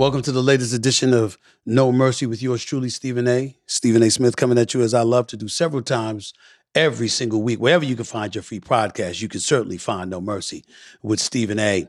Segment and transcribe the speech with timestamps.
[0.00, 1.36] Welcome to the latest edition of
[1.66, 3.54] No Mercy with yours truly, Stephen A.
[3.66, 4.10] Stephen A.
[4.10, 6.32] Smith coming at you as I love to do several times
[6.74, 7.60] every single week.
[7.60, 10.64] Wherever you can find your free podcast, you can certainly find No Mercy
[11.02, 11.86] with Stephen A.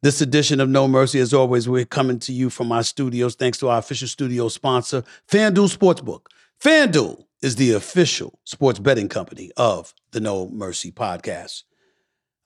[0.00, 3.58] This edition of No Mercy, as always, we're coming to you from our studios thanks
[3.58, 6.28] to our official studio sponsor, FanDuel Sportsbook.
[6.58, 11.64] FanDuel is the official sports betting company of the No Mercy podcast.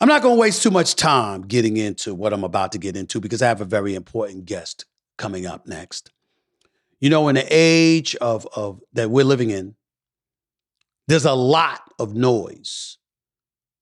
[0.00, 2.96] I'm not going to waste too much time getting into what I'm about to get
[2.96, 4.84] into because I have a very important guest
[5.16, 6.10] coming up next.
[7.00, 9.74] You know, in the age of, of that we're living in,
[11.08, 12.98] there's a lot of noise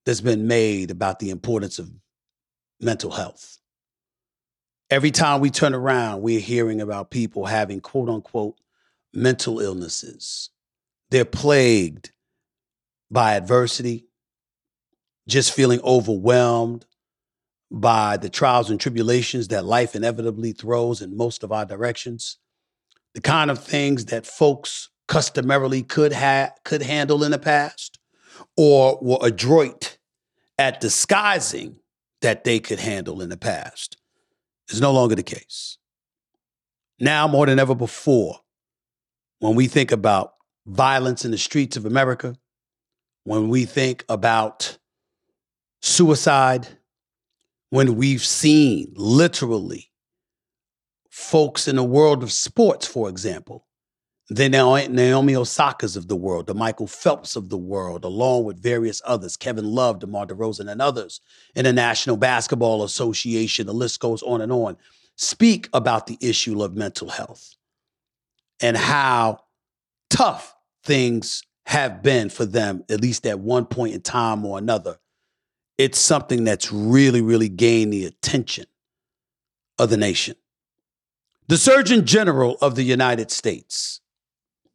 [0.05, 1.91] that's been made about the importance of
[2.81, 3.59] mental health.
[4.91, 8.57] Every time we turn around, we're hearing about people having quote unquote
[9.13, 10.51] mental illnesses.
[11.11, 12.11] They're plagued
[13.11, 14.07] by adversity,
[15.29, 16.85] just feeling overwhelmed,
[17.75, 22.39] by the trials and tribulations that life inevitably throws in most of our directions,
[23.15, 27.99] the kind of things that folks customarily could have could handle in the past
[28.57, 29.99] or were adroit
[30.57, 31.77] at disguising
[32.21, 33.97] that they could handle in the past
[34.69, 35.77] is no longer the case.
[37.01, 38.39] Now more than ever before,
[39.41, 42.37] when we think about violence in the streets of America,
[43.25, 44.79] when we think about
[45.83, 46.69] suicide,
[47.71, 49.91] when we've seen literally
[51.11, 53.67] folks in the world of sports, for example,
[54.31, 59.03] the Naomi Osaka's of the world, the Michael Phelps of the world, along with various
[59.05, 61.21] others, Kevin Love, DeMar DeRozan, and others
[61.55, 64.77] in the National Basketball Association, the list goes on and on,
[65.17, 67.55] speak about the issue of mental health
[68.61, 69.41] and how
[70.09, 70.55] tough
[70.85, 74.99] things have been for them, at least at one point in time or another,
[75.79, 78.67] it's something that's really, really gained the attention
[79.79, 80.37] of the nation.
[81.49, 84.01] The Surgeon General of the United States,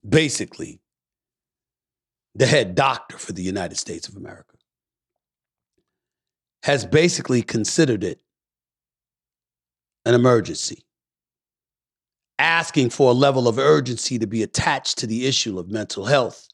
[0.08, 0.82] basically
[2.36, 4.58] the head doctor for the United States of America,
[6.64, 8.22] has basically considered it
[10.06, 10.86] an emergency,
[12.38, 16.48] asking for a level of urgency to be attached to the issue of mental health,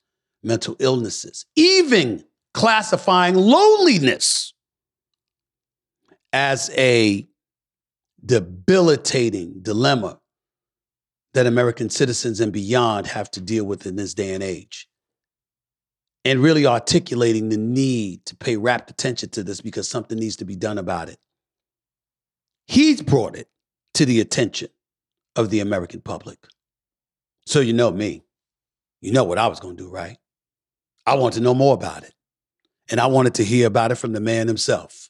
[0.44, 2.24] mental illnesses, even
[2.56, 4.54] classifying loneliness
[6.32, 7.28] as a
[8.26, 10.18] debilitating dilemma
[11.34, 14.88] that American citizens and beyond have to deal with in this day and age.
[16.24, 20.46] And really articulating the need to pay rapt attention to this because something needs to
[20.46, 21.20] be done about it.
[22.68, 23.50] He's brought it
[23.96, 24.70] to the attention
[25.36, 26.40] of the American public.
[27.46, 28.24] So you know me.
[29.02, 30.18] You know what I was going to do, right?
[31.06, 32.15] I want to know more about it.
[32.90, 35.10] And I wanted to hear about it from the man himself.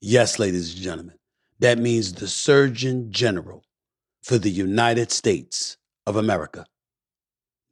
[0.00, 1.16] Yes, ladies and gentlemen,
[1.60, 3.62] that means the Surgeon General
[4.22, 6.66] for the United States of America,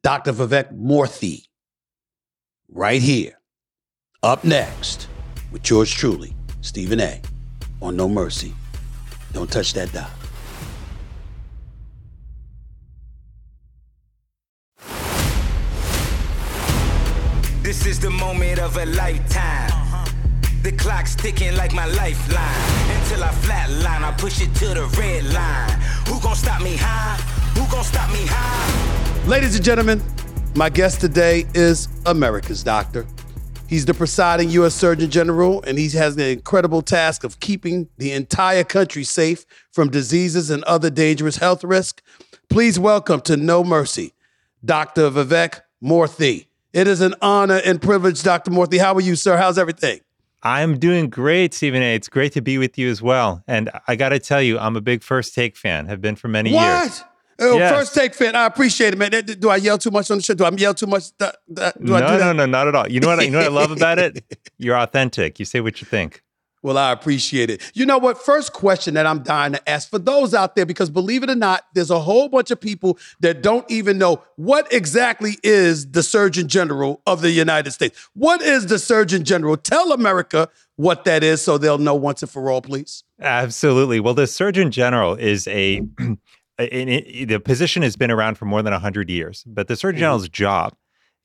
[0.03, 0.31] Dr.
[0.31, 1.47] Vivek Murthy,
[2.69, 3.37] right here,
[4.23, 5.07] up next
[5.51, 7.21] with yours truly, Stephen A.
[7.81, 8.53] on No Mercy.
[9.33, 10.20] Don't touch that dial.
[17.71, 19.71] This is the moment of a lifetime.
[20.61, 22.99] The clock's ticking like my lifeline.
[22.99, 25.79] Until I flatline, I push it to the red line.
[26.09, 27.15] Who gon' stop me high?
[27.57, 29.25] Who gon' stop me high?
[29.25, 30.03] Ladies and gentlemen,
[30.53, 33.07] my guest today is America's doctor.
[33.69, 34.75] He's the presiding U.S.
[34.75, 39.89] Surgeon General, and he has the incredible task of keeping the entire country safe from
[39.89, 42.03] diseases and other dangerous health risks.
[42.49, 44.11] Please welcome to No Mercy,
[44.65, 45.09] Dr.
[45.09, 46.47] Vivek Murthy.
[46.73, 48.51] It is an honor and privilege, Dr.
[48.51, 48.79] Murthy.
[48.79, 49.37] How are you, sir?
[49.37, 49.99] How's everything?
[50.43, 51.95] I'm doing great, Stephen A.
[51.95, 53.43] It's great to be with you as well.
[53.47, 55.85] And I got to tell you, I'm a big First Take fan.
[55.87, 56.83] Have been for many what?
[56.83, 57.01] years.
[57.01, 57.71] Uh, Yes.
[57.73, 58.35] First take fan.
[58.35, 59.09] I appreciate it, man.
[59.09, 60.35] Do I yell too much on the show?
[60.35, 61.05] Do I yell too much?
[61.17, 62.87] Do, I no, do no, no, not at all.
[62.87, 63.19] You know what?
[63.19, 64.23] I, you know what I love about it?
[64.59, 65.39] You're authentic.
[65.39, 66.21] You say what you think.
[66.63, 67.61] Well, I appreciate it.
[67.73, 68.23] You know what?
[68.23, 71.35] First question that I'm dying to ask for those out there, because believe it or
[71.35, 76.03] not, there's a whole bunch of people that don't even know what exactly is the
[76.03, 78.09] Surgeon General of the United States.
[78.13, 79.57] What is the Surgeon General?
[79.57, 83.03] Tell America what that is so they'll know once and for all, please.
[83.19, 83.99] Absolutely.
[83.99, 85.81] Well, the Surgeon General is a,
[86.59, 90.01] it, the position has been around for more than 100 years, but the Surgeon mm-hmm.
[90.01, 90.75] General's job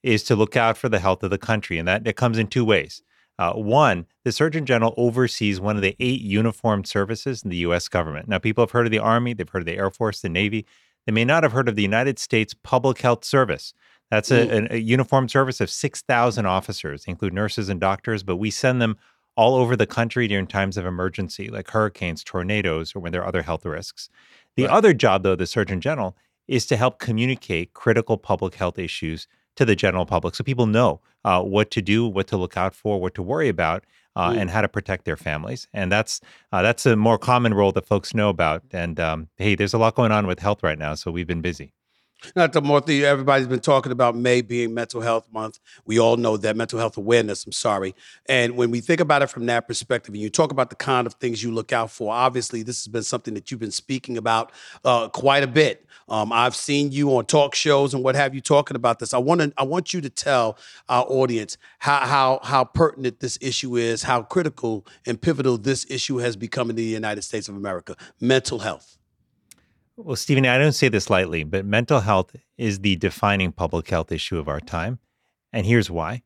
[0.02, 1.78] is to look out for the health of the country.
[1.78, 3.02] And that it comes in two ways.
[3.38, 7.86] Uh, one, the Surgeon General oversees one of the eight uniformed services in the U.S.
[7.88, 8.28] government.
[8.28, 10.64] Now, people have heard of the Army, they've heard of the Air Force, the Navy.
[11.04, 13.74] They may not have heard of the United States Public Health Service.
[14.10, 18.50] That's a, an- a uniformed service of 6,000 officers, include nurses and doctors, but we
[18.50, 18.96] send them
[19.36, 23.28] all over the country during times of emergency, like hurricanes, tornadoes, or when there are
[23.28, 24.08] other health risks.
[24.56, 24.72] The Right.
[24.72, 26.16] other job, though, the Surgeon General
[26.48, 31.00] is to help communicate critical public health issues to the general public so people know
[31.24, 34.38] uh, what to do, what to look out for, what to worry about, uh, Mm.
[34.40, 35.68] and how to protect their families.
[35.74, 36.20] And that's
[36.52, 38.62] uh, that's a more common role that folks know about.
[38.72, 41.42] And um, hey, there's a lot going on with health right now, so we've been
[41.42, 41.72] busy.
[42.34, 45.60] Not the more everybody's been talking about May being Mental Health Month.
[45.84, 47.44] We all know that mental health awareness.
[47.44, 47.94] I'm sorry,
[48.28, 51.06] and when we think about it from that perspective, and you talk about the kind
[51.06, 54.16] of things you look out for, obviously this has been something that you've been speaking
[54.16, 54.52] about
[54.84, 55.86] uh, quite a bit.
[56.08, 59.12] Um, I've seen you on talk shows and what have you talking about this.
[59.12, 60.56] I want to, I want you to tell
[60.88, 66.18] our audience how how how pertinent this issue is, how critical and pivotal this issue
[66.18, 67.96] has become in the United States of America.
[68.20, 68.95] Mental health.
[69.96, 74.12] Well, Stephen, I don't say this lightly, but mental health is the defining public health
[74.12, 74.98] issue of our time.
[75.52, 76.22] And here's why.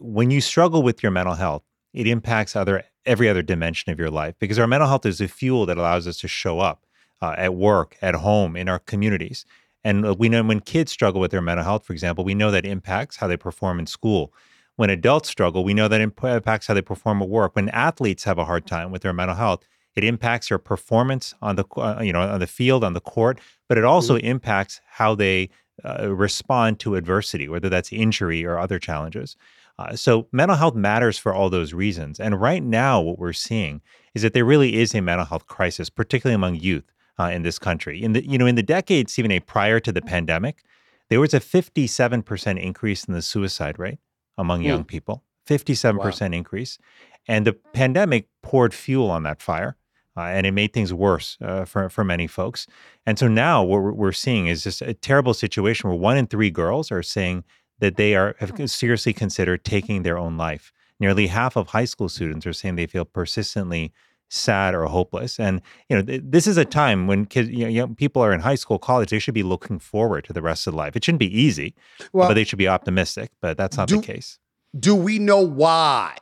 [0.00, 4.10] When you struggle with your mental health, it impacts other every other dimension of your
[4.10, 6.86] life because our mental health is the fuel that allows us to show up
[7.20, 9.44] uh, at work, at home, in our communities.
[9.84, 12.50] And uh, we know when kids struggle with their mental health, for example, we know
[12.52, 14.32] that impacts how they perform in school.
[14.76, 17.54] When adults struggle, we know that impacts how they perform at work.
[17.56, 19.66] When athletes have a hard time with their mental health,
[19.96, 23.40] it impacts their performance on the uh, you know on the field, on the court,
[23.68, 25.50] but it also impacts how they
[25.84, 29.36] uh, respond to adversity, whether that's injury or other challenges.
[29.78, 32.20] Uh, so mental health matters for all those reasons.
[32.20, 33.80] And right now, what we're seeing
[34.14, 36.84] is that there really is a mental health crisis, particularly among youth
[37.18, 38.02] uh, in this country.
[38.02, 40.62] In the you know in the decades even a prior to the pandemic,
[41.08, 43.98] there was a 57% increase in the suicide rate
[44.38, 44.66] among Hmm.
[44.68, 45.22] young people.
[45.48, 46.78] 57% increase,
[47.26, 49.76] and the pandemic poured fuel on that fire.
[50.16, 52.66] Uh, and it made things worse uh, for, for many folks.
[53.06, 56.26] And so now what we're, we're seeing is just a terrible situation where one in
[56.26, 57.44] three girls are saying
[57.78, 60.72] that they are have seriously considered taking their own life.
[61.00, 63.92] Nearly half of high school students are saying they feel persistently
[64.28, 65.40] sad or hopeless.
[65.40, 68.32] And you know, th- this is a time when kids, you know, young people are
[68.32, 69.10] in high school, college.
[69.10, 70.94] They should be looking forward to the rest of life.
[70.94, 71.74] It shouldn't be easy,
[72.12, 73.30] Well, but they should be optimistic.
[73.40, 74.38] But that's not do- the case.
[74.78, 76.16] do we know why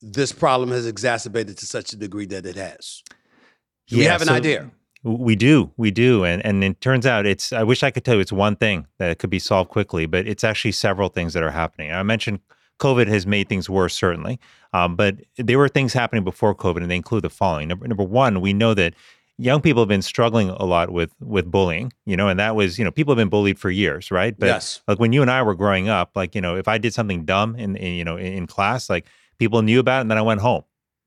[0.00, 3.02] this problem has exacerbated to such a degree that it has?
[3.88, 4.70] Do we have an so- idea?
[5.04, 7.52] We do, we do, and and it turns out it's.
[7.52, 10.26] I wish I could tell you it's one thing that could be solved quickly, but
[10.26, 11.92] it's actually several things that are happening.
[11.92, 12.40] I mentioned
[12.78, 14.40] COVID has made things worse, certainly,
[14.72, 17.68] um, but there were things happening before COVID, and they include the following.
[17.68, 18.94] Number number one, we know that
[19.36, 22.78] young people have been struggling a lot with with bullying, you know, and that was
[22.78, 24.34] you know people have been bullied for years, right?
[24.38, 24.80] But yes.
[24.88, 27.26] like when you and I were growing up, like you know, if I did something
[27.26, 29.06] dumb in, in you know in, in class, like
[29.38, 30.62] people knew about it, and then I went home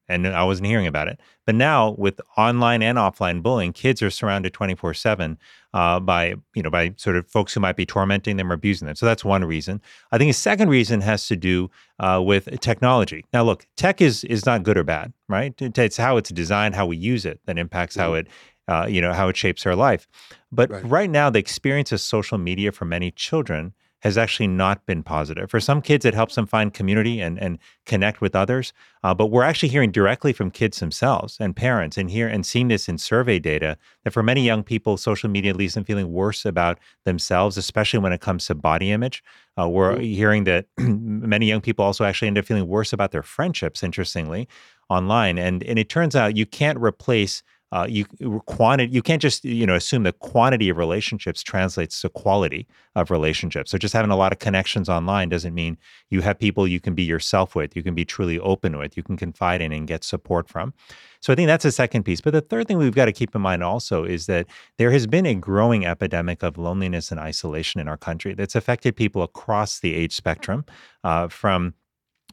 [0.09, 1.19] and I wasn't hearing about it.
[1.45, 5.37] But now with online and offline bullying, kids are surrounded twenty four seven
[5.73, 8.85] uh, by you know by sort of folks who might be tormenting them or abusing
[8.85, 8.95] them.
[8.95, 9.81] So that's one reason.
[10.11, 13.25] I think a second reason has to do uh, with technology.
[13.33, 15.53] Now, look, tech is is not good or bad, right?
[15.59, 18.27] It's how it's designed, how we use it, that impacts how it.
[18.69, 20.09] Uh, you know how it shapes our life,
[20.51, 20.83] but Right.
[20.83, 25.49] right now the experience of social media for many children has actually not been positive.
[25.49, 28.71] For some kids, it helps them find community and, and connect with others.
[29.03, 32.67] Uh, but we're actually hearing directly from kids themselves and parents, and here and seeing
[32.67, 36.45] this in survey data that for many young people, social media leaves them feeling worse
[36.45, 39.23] about themselves, especially when it comes to body image.
[39.59, 43.23] Uh, we're hearing that many young people also actually end up feeling worse about their
[43.23, 43.81] friendships.
[43.81, 44.47] Interestingly,
[44.89, 48.05] online, and and it turns out you can't replace uh, you
[48.45, 53.11] quantity you can't just you know assume that quantity of relationships translates to quality of
[53.11, 53.71] relationships.
[53.71, 55.77] So just having a lot of connections online doesn't mean
[56.09, 59.03] you have people you can be yourself with you can be truly open with you
[59.03, 60.73] can confide in and get support from.
[61.19, 62.21] So i think that's the second piece.
[62.21, 64.47] But the third thing we've got to keep in mind also is that
[64.77, 68.95] there has been a growing epidemic of loneliness and isolation in our country that's affected
[68.95, 70.63] people across the age spectrum
[71.03, 71.73] uh, from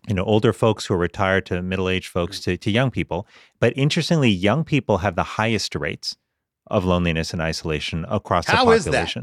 [0.08, 3.26] you know older folks who are retired to middle-aged folks to, to young people
[3.60, 6.16] but interestingly young people have the highest rates
[6.68, 9.16] of loneliness and isolation across How the is that?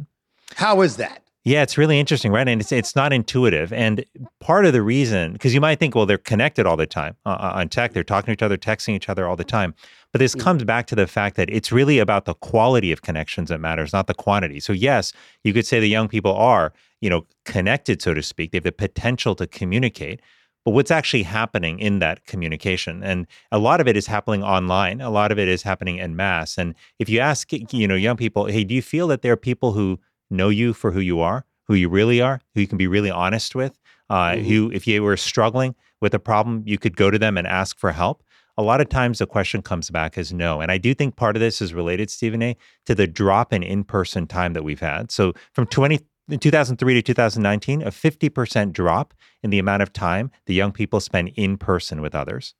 [0.55, 1.23] How is that?
[1.43, 2.47] Yeah, it's really interesting, right?
[2.47, 3.73] And it's it's not intuitive.
[3.73, 4.05] And
[4.39, 7.29] part of the reason, because you might think, well, they're connected all the time uh,
[7.29, 9.73] uh, on tech, they're talking to each other, texting each other all the time.
[10.11, 10.41] But this Mm.
[10.41, 13.91] comes back to the fact that it's really about the quality of connections that matters,
[13.91, 14.59] not the quantity.
[14.59, 18.51] So yes, you could say the young people are, you know, connected, so to speak.
[18.51, 20.21] They have the potential to communicate.
[20.65, 23.03] But what's actually happening in that communication?
[23.03, 25.01] And a lot of it is happening online.
[25.01, 26.57] A lot of it is happening in mass.
[26.57, 29.37] And if you ask, you know, young people, hey, do you feel that there are
[29.37, 29.99] people who
[30.29, 33.09] know you for who you are, who you really are, who you can be really
[33.11, 34.45] honest with, uh, Mhm.
[34.45, 37.79] who, if you were struggling with a problem, you could go to them and ask
[37.79, 38.23] for help.
[38.57, 40.61] A lot of times the question comes back as no.
[40.61, 43.63] And I do think part of this is related, Stephen A., to the drop in
[43.63, 45.09] in person time that we've had.
[45.09, 45.99] So from 20,
[46.29, 49.13] 2003 to 2019, a 50% drop
[49.43, 52.55] in the amount of time the young people spend in person with others.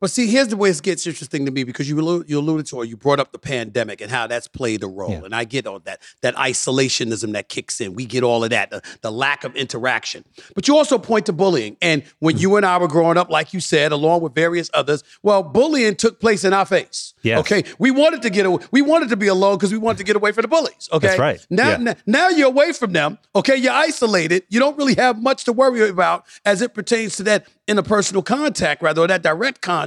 [0.00, 2.66] But see, here's the way it gets interesting to me because you allu- you alluded
[2.66, 5.24] to or you brought up the pandemic and how that's played a role, Yeah.
[5.24, 7.94] and I get all that that isolationism that kicks in.
[7.94, 10.24] We get all of that, the, the lack of interaction.
[10.54, 12.40] But you also point to bullying, and when Hmm.
[12.42, 15.94] you and I were growing up, like you said, along with various others, well, bullying
[15.96, 17.14] took place in our face.
[17.22, 17.38] Yes.
[17.40, 20.04] Okay, we wanted to get away, we wanted to be alone because we wanted to
[20.04, 20.88] get away from the bullies.
[20.92, 21.46] Okay, That's right.
[21.50, 21.74] Now, Yeah.
[21.90, 23.18] n- now you're away from them.
[23.34, 24.42] Okay, you're isolated.
[24.50, 28.82] You don't really have much to worry about as it pertains to that interpersonal contact,
[28.82, 29.85] rather, or that direct contact.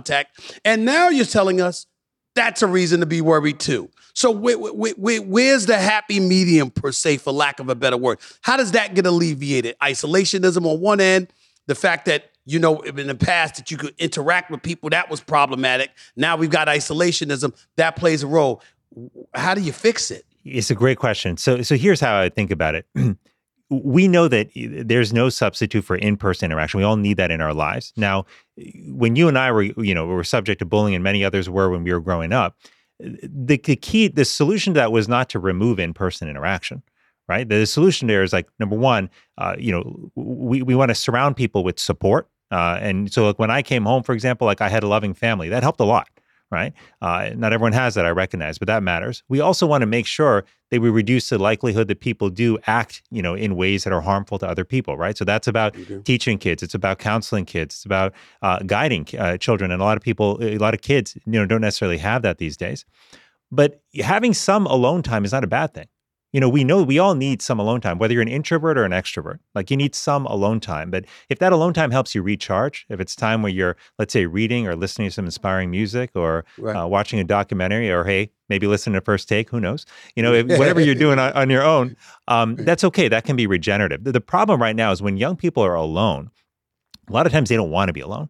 [0.65, 1.85] And now you're telling us
[2.35, 3.89] that's a reason to be worried too.
[4.13, 7.97] So where, where, where- where's the happy medium per se, for lack of a better
[7.97, 8.19] word?
[8.41, 9.75] How does that get alleviated?
[9.81, 11.31] Isolationism on one end,
[11.67, 15.09] the fact that you know in the past that you could interact with people that
[15.09, 15.91] was problematic.
[16.15, 18.61] Now we've got isolationism that plays a role.
[19.33, 20.25] How do you fix it?
[20.45, 21.37] It's a great question.
[21.37, 22.85] So, so here's how I think about it.
[23.69, 26.79] we know that there's no substitute for in-person interaction.
[26.79, 27.93] We all need that in our lives.
[27.95, 28.25] Now,
[28.87, 31.69] when you and I were, you know, were subject to bullying, and many others were
[31.69, 32.57] when we were growing up,
[32.99, 36.83] the, the key, the solution to that was not to remove in-person interaction.
[37.27, 37.47] Right.
[37.47, 39.07] The solution there is like number one,
[39.37, 42.27] uh, you know, we we want to surround people with support.
[42.49, 45.13] Uh, and so, like when I came home, for example, like I had a loving
[45.13, 46.09] family, that helped a lot
[46.51, 46.73] right?
[47.01, 49.23] Uh, not everyone has that, I recognize, but that matters.
[49.29, 53.01] We also want to make sure that we reduce the likelihood that people do act,
[53.11, 55.17] you know, in ways that are harmful to other people, right?
[55.17, 56.61] So that's about teaching kids.
[56.61, 57.75] It's about counseling kids.
[57.75, 59.71] It's about uh, guiding uh, children.
[59.71, 62.37] And a lot of people, a lot of kids, you know, don't necessarily have that
[62.37, 62.85] these days.
[63.51, 65.87] But having some alone time is not a bad thing.
[66.31, 68.83] You know, we know we all need some alone time, whether you're an introvert or
[68.83, 69.39] an extrovert.
[69.55, 70.91] Like you need some alone time.
[70.91, 74.27] But if that alone time helps you recharge, if it's time where you're, let's say,
[74.27, 76.75] reading or listening to some inspiring music or Right.
[76.75, 79.85] uh, watching a documentary or, hey, maybe listening to First Take, who knows?
[80.15, 81.95] You know, if, whatever you're doing on, on your own,
[82.27, 83.07] um, that's okay.
[83.07, 84.03] That can be regenerative.
[84.03, 86.29] The, the problem right now is when young people are alone,
[87.07, 88.29] a lot of times they don't want to be alone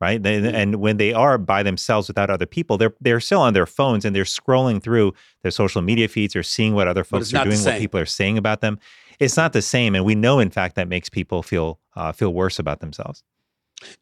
[0.00, 0.22] right?
[0.22, 0.54] They, Mm.
[0.54, 4.04] and when they are by themselves without other people, they're they're still on their phones
[4.04, 7.58] and they're scrolling through their social media feeds or seeing what other folks are doing,
[7.64, 8.78] what people are saying about them.
[9.18, 12.32] It's not the same, and we know, in fact, that makes people feel uh, feel
[12.32, 13.22] worse about themselves.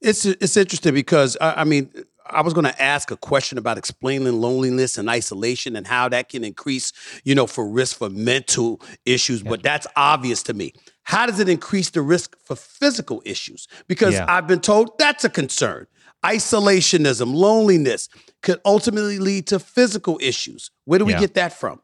[0.00, 1.90] It's it's interesting because I, I mean
[2.30, 6.28] I was going to ask a question about explaining loneliness and isolation and how that
[6.28, 6.92] can increase,
[7.24, 10.72] you know, for risk for mental issues, but that's obvious to me.
[11.04, 13.66] How does it increase the risk for physical issues?
[13.86, 14.26] Because Yeah.
[14.28, 15.86] I've been told that's a concern.
[16.24, 18.08] Isolationism, loneliness
[18.42, 20.70] could ultimately lead to physical issues.
[20.84, 21.20] Where do we Yeah.
[21.20, 21.80] get that from?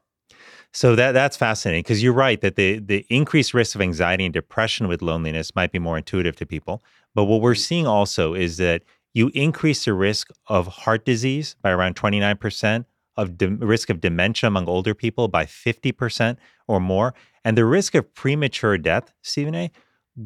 [0.73, 4.35] So that that's fascinating because you're right that the the increased risk of anxiety and
[4.35, 6.83] depression with loneliness might be more intuitive to people.
[7.15, 7.59] But what we're mm.
[7.59, 8.83] seeing also is that
[9.15, 12.85] you increase the risk of heart disease by around 29%,
[13.17, 17.95] of de- risk of dementia among older people by 50% or more, and the risk
[17.95, 19.71] of premature death, Stephen A,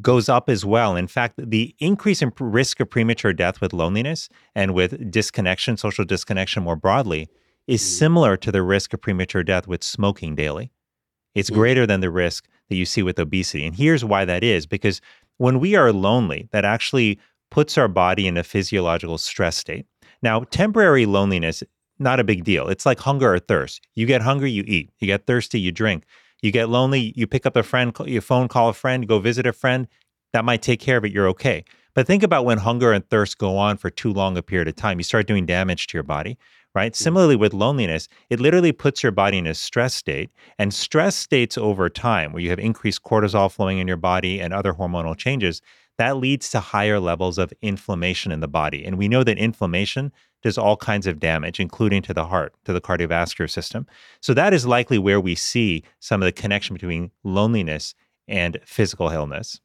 [0.01, 0.95] goes up as well.
[0.95, 6.05] In fact, the increase in risk of premature death with loneliness and with disconnection, social
[6.05, 7.27] disconnection more broadly,
[7.67, 10.71] is similar to the risk of premature death with smoking daily.
[11.35, 11.55] It's Mm.
[11.55, 13.65] greater than the risk that you see with obesity.
[13.65, 15.01] And here's why that is because
[15.37, 17.19] when we are lonely, that actually
[17.51, 19.85] puts our body in a physiological stress state.
[20.21, 21.63] Now, temporary loneliness,
[21.97, 22.67] not a big deal.
[22.67, 23.81] It's like hunger or thirst.
[23.95, 24.91] You get hungry, you eat.
[24.99, 26.05] You get thirsty, you drink.
[26.41, 29.45] You get lonely, you pick up a friend, your phone, call a friend, go visit
[29.45, 29.87] a friend.
[30.31, 31.11] That might take care of it.
[31.11, 31.65] You're okay.
[31.93, 34.75] But think about when hunger and thirst go on for too long a period of
[34.75, 34.99] time.
[34.99, 36.37] You start doing damage to your body,
[36.73, 36.95] right?
[36.95, 40.29] Similarly with loneliness, it literally puts your body in a stress state.
[40.57, 44.53] And stress states over time, where you have increased cortisol flowing in your body and
[44.53, 45.61] other hormonal changes,
[45.99, 48.85] that leads to higher levels of inflammation in the body.
[48.85, 52.71] And we know that inflammation does all kinds of damage, including to the heart, to
[52.71, 53.85] the cardiovascular system.
[54.21, 57.93] So that is likely where we see some of the connection between loneliness
[58.29, 59.59] and physical illness.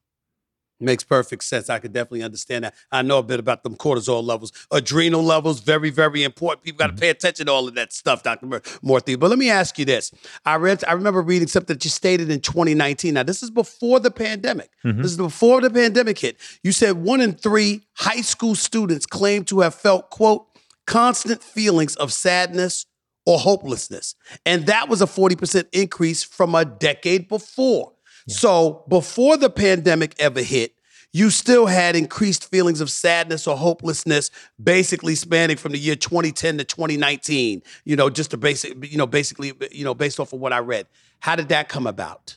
[0.80, 1.70] Makes perfect sense.
[1.70, 2.74] I could definitely understand that.
[2.90, 6.64] I know a bit about them cortisol levels, adrenal levels, very, very important.
[6.64, 7.00] People got to Mm-hmm.
[7.00, 8.46] pay attention to all of that stuff, Dr.
[8.46, 9.18] Mur- Morthy.
[9.18, 10.10] But let me ask you this.
[10.44, 13.14] I read, I remember reading something that you stated in 2019.
[13.14, 14.70] Now, this is before the pandemic.
[14.84, 15.00] Mm-hmm.
[15.02, 16.38] This is before the pandemic hit.
[16.64, 20.46] You said one in three high school students claim to have felt, quote,
[20.86, 22.84] constant feelings of sadness
[23.26, 24.14] or hopelessness.
[24.44, 27.92] And that was a 40% increase from a decade before.
[28.26, 30.74] So before the pandemic ever hit,
[31.12, 36.58] you still had increased feelings of sadness or hopelessness, basically spanning from the year 2010
[36.58, 37.62] to 2019.
[37.84, 40.58] You know, just a basic, you know, basically, you know, based off of what I
[40.58, 40.88] read.
[41.20, 42.36] How did that come about?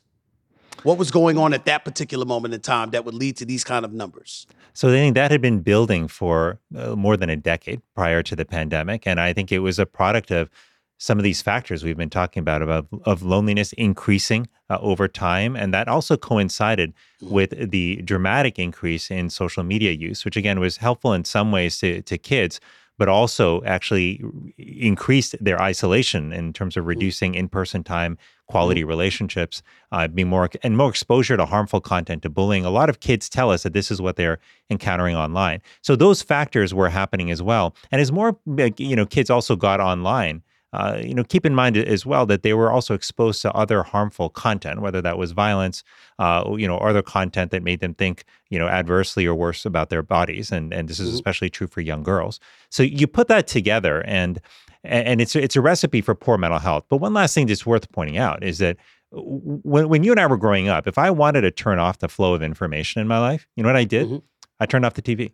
[0.83, 3.63] What was going on at that particular moment in time that would lead to these
[3.63, 4.45] kind of numbers?
[4.73, 8.35] So I think that had been building for uh, more than a decade prior to
[8.35, 10.51] the pandemic, and I think it was a product of
[10.97, 15.55] some of these factors we've been talking about about of loneliness increasing uh, over time,
[15.55, 20.77] and that also coincided with the dramatic increase in social media use, which again was
[20.77, 22.59] helpful in some ways to to kids,
[22.97, 24.23] but also actually
[24.57, 29.61] increased their isolation in terms of reducing in-person time, quality relationships,
[29.91, 32.65] uh, be more and more exposure to harmful content, to bullying.
[32.65, 34.39] A lot of kids tell us that this is what they're
[34.69, 35.61] encountering online.
[35.81, 37.75] So those factors were happening as well.
[37.91, 38.37] And as more
[38.77, 40.41] you know kids also got online.
[40.73, 43.83] Uh, you know, keep in mind as well that they were also exposed to other
[43.83, 45.81] harmful content, whether that was violence,
[46.19, 49.65] uh, you know, or other content that made them think, you know, adversely or worse
[49.65, 52.39] about their bodies, and and this is especially true for young girls.
[52.69, 54.41] So you put that together, and
[54.83, 56.83] and it's it's a recipe for poor mental health.
[56.89, 58.75] But one last thing that's worth pointing out is that
[59.11, 62.09] when when you and I were growing up, if I wanted to turn off the
[62.09, 64.07] flow of information in my life, you know what I did?
[64.09, 64.21] Mhm.
[64.59, 65.31] I turned off the TV.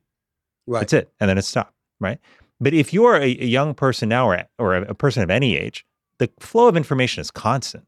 [0.68, 0.82] Right.
[0.82, 1.74] That's it, and then it stopped.
[2.00, 2.20] Right.
[2.60, 5.58] But if you're a, a young person now, or or a, a person of any
[5.58, 5.86] age,
[6.20, 7.86] the flow of information is constant.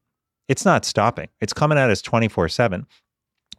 [0.47, 1.29] It's not stopping.
[1.41, 2.85] It's coming at us twenty four seven.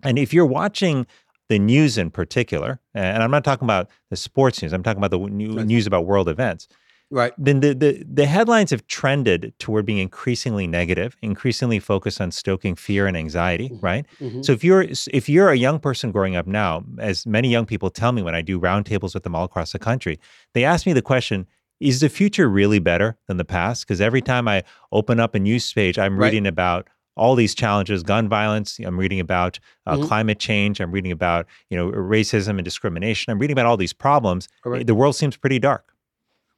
[0.02, 1.06] And if you're watching
[1.48, 5.10] the news in particular, and I'm not talking about the sports news, I'm talking about
[5.10, 6.68] the news about world events
[7.10, 7.32] Right.
[7.38, 12.74] then the, the the headlines have trended toward being increasingly negative, increasingly focused on stoking
[12.74, 14.04] fear and anxiety, right?
[14.20, 14.44] Mhm.
[14.44, 17.90] So if you're if you're a young person growing up now, as many young people
[17.90, 20.18] tell me when I do roundtables with them all across the country,
[20.52, 21.46] they ask me the question,
[21.78, 23.86] is the future really better than the past?
[23.86, 26.26] Because every time I open up a news page, I'm Right.
[26.32, 28.78] reading about all these challenges, gun violence.
[28.78, 30.02] I'm reading about uh, Mhm.
[30.08, 30.80] climate change.
[30.80, 33.30] I'm reading about you know racism and discrimination.
[33.30, 34.48] I'm reading about all these problems.
[34.64, 34.84] Right.
[34.86, 35.92] The world seems pretty dark.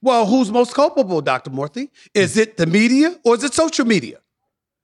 [0.01, 1.51] Well, who's most culpable, Dr.
[1.51, 1.91] Morthy?
[2.15, 4.19] Is it the media or is it social media?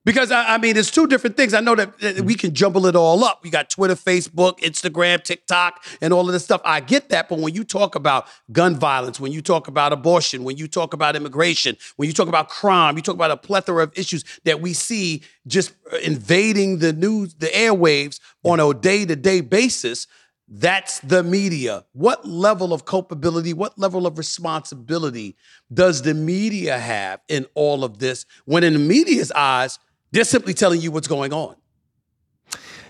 [0.04, 1.54] Because I, I mean, it's two different things.
[1.54, 3.40] I know that, that we can jumble it all up.
[3.42, 6.60] We got Twitter, Facebook, Instagram, TikTok, and all of this stuff.
[6.64, 7.28] I get that.
[7.28, 10.92] But when you talk about gun violence, when you talk about abortion, when you talk
[10.92, 14.60] about immigration, when you talk about crime, you talk about a plethora of issues that
[14.60, 15.72] we see just
[16.02, 20.06] invading the news, the airwaves on a day to day basis.
[20.46, 21.84] That's the media.
[21.92, 25.36] What level of culpability, what level of responsibility
[25.72, 29.78] does the media have in all of this when, in the media's eyes,
[30.12, 31.56] they're simply telling you what's going on?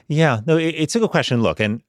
[0.09, 1.43] Yeah, no, it's a good question.
[1.43, 1.81] Look, and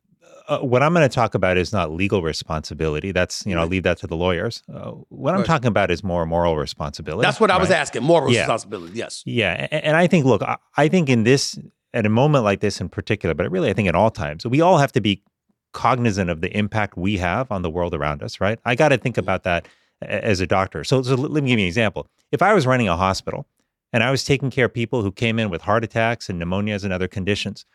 [0.48, 3.12] uh, what I'm going to talk about is not legal responsibility.
[3.12, 4.62] That's you know, I'll leave that to the lawyers.
[4.74, 5.48] Uh, what I'm Right.
[5.48, 7.26] talking about is more moral responsibility.
[7.26, 7.80] That's what I was right?
[7.80, 8.04] asking.
[8.04, 8.42] Moral Yeah.
[8.42, 9.24] responsibility, yes.
[9.26, 11.58] Yeah, and I think, look, I- I think in this,
[11.94, 14.62] at a moment like this in particular, but really, I think at all times, we
[14.62, 15.24] all have to be
[15.76, 18.58] cognizant of the impact we have on the world around us, right?
[18.66, 19.26] I got to think mm-hmm.
[19.26, 19.68] about that
[20.02, 20.84] as a doctor.
[20.84, 22.08] So, so let me give you an example.
[22.32, 23.46] If I was running a hospital
[23.94, 26.84] and I was taking care of people who came in with heart attacks and pneumonias
[26.84, 27.66] and other conditions,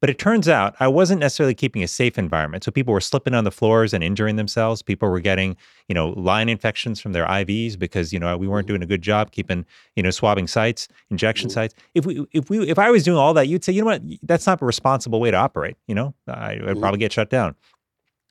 [0.00, 2.62] but it turns out I wasn't necessarily keeping a safe environment.
[2.62, 4.80] So people were slipping on the floors and injuring themselves.
[4.82, 5.56] People were getting,
[5.88, 8.74] you know, line infections from their IVs because, you know, we weren't mm-hmm.
[8.74, 11.54] doing a good job keeping, you know, swabbing sites, injection mm-hmm.
[11.54, 11.74] sites.
[11.94, 14.02] If we if we if I was doing all that, you'd say, you know what,
[14.22, 15.76] that's not a responsible way to operate.
[15.88, 16.80] You know, I would Mhm.
[16.80, 17.56] probably get shut down.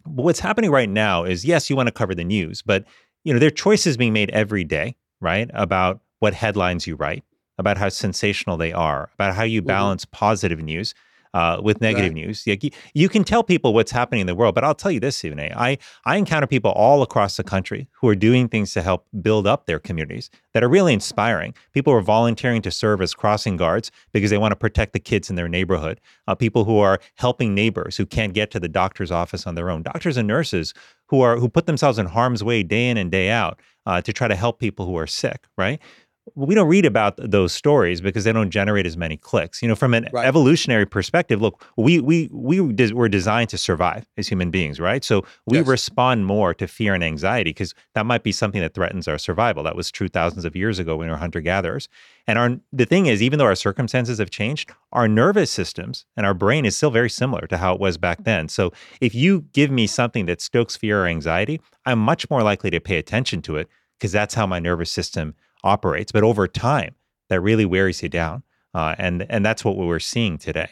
[0.05, 2.85] But what's happening right now is yes, you want to cover the news, but
[3.23, 5.51] you know, there are choices being made every day, right?
[5.53, 7.25] About what headlines you write,
[7.57, 9.67] about how sensational they are, about how you mm-hmm.
[9.67, 10.93] balance positive news
[11.37, 12.25] uh, with negative Right.
[12.25, 12.37] news.
[12.47, 14.99] Like, you, you can tell people what's happening in the world, but I'll tell you
[14.99, 15.29] this, A.
[15.55, 19.45] I, I encounter people all across the country who are doing things to help build
[19.45, 21.53] up their communities that are really inspiring.
[21.73, 24.99] People who are volunteering to serve as crossing guards because they want to protect the
[24.99, 25.99] kids in their neighborhood.
[26.27, 29.69] Uh, people who are helping neighbors who can't get to the doctor's office on their
[29.69, 29.83] own.
[29.83, 30.73] Doctors and nurses
[31.09, 34.11] who are who put themselves in harm's way day in and day out uh, to
[34.11, 35.45] try to help people who are sick.
[35.57, 35.79] Right
[36.35, 39.61] we don't read about those stories because they don't generate as many clicks.
[39.61, 40.25] You know, from an Right.
[40.25, 45.03] evolutionary perspective, look, we we we were designed to survive as human beings, right?
[45.03, 45.67] So we Yes.
[45.67, 49.63] respond more to fear and anxiety because that might be something that threatens our survival.
[49.63, 51.87] That was true thousands of years ago when we were hunter gatherers.
[52.27, 56.25] And our the thing is, even though our circumstances have changed, our nervous systems and
[56.25, 58.49] our brain is still very similar to how it was back then.
[58.49, 62.69] So if you give me something that stokes fear or anxiety, I'm much more likely
[62.71, 65.35] to pay attention to it because that's how my nervous system
[65.67, 66.11] operates.
[66.11, 66.95] But over time,
[67.29, 70.69] that really wears you down, uh, and and that's what we're seeing today.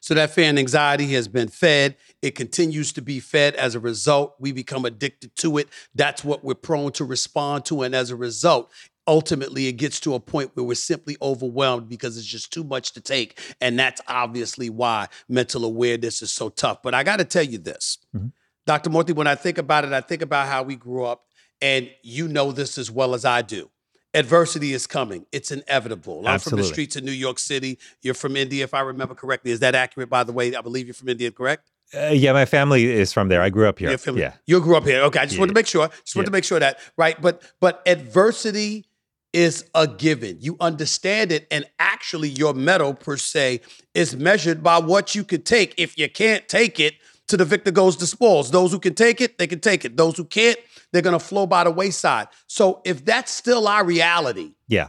[0.00, 1.96] So that fear and anxiety has been fed.
[2.22, 3.56] It continues to be fed.
[3.56, 5.68] As a result, we become addicted to it.
[5.96, 7.82] That's what we're prone to respond to.
[7.82, 8.70] And as a result,
[9.08, 12.92] ultimately, it gets to a point where we're simply overwhelmed because it's just too much
[12.92, 13.40] to take.
[13.60, 16.82] And that's obviously why mental awareness is so tough.
[16.82, 18.30] But I got to tell you this, Mhm.
[18.64, 18.90] Dr.
[18.90, 21.24] Morthy, when I think about it, I think about how we grew up.
[21.60, 23.70] And you know this as well as I do.
[24.16, 25.26] Adversity is coming.
[25.30, 26.26] It's inevitable.
[26.26, 27.78] I'm from the streets of New York City.
[28.02, 29.50] You're from India, if I remember correctly.
[29.50, 30.54] Is that accurate, by the way?
[30.56, 31.70] I believe you're from India, correct?
[31.94, 33.42] Uh, yeah, my family is from there.
[33.42, 33.96] I grew up here.
[34.14, 35.02] Yeah, You grew up here.
[35.02, 35.20] Okay.
[35.20, 35.40] I just Yeah.
[35.40, 35.88] wanted to make sure.
[36.04, 36.30] Just wanted Yeah.
[36.30, 37.20] to make sure that, right?
[37.20, 38.86] But but adversity
[39.32, 40.38] is a given.
[40.40, 43.60] You understand it, and actually your mettle per se
[43.94, 45.74] is measured by what you could take.
[45.76, 46.94] If you can't take it,
[47.28, 48.50] to the victor goes the spoils.
[48.50, 49.96] Those who can take it, they can take it.
[49.96, 50.58] Those who can't,
[50.92, 52.28] they're gonna flow by the wayside.
[52.46, 54.88] So if that's still our reality, yeah.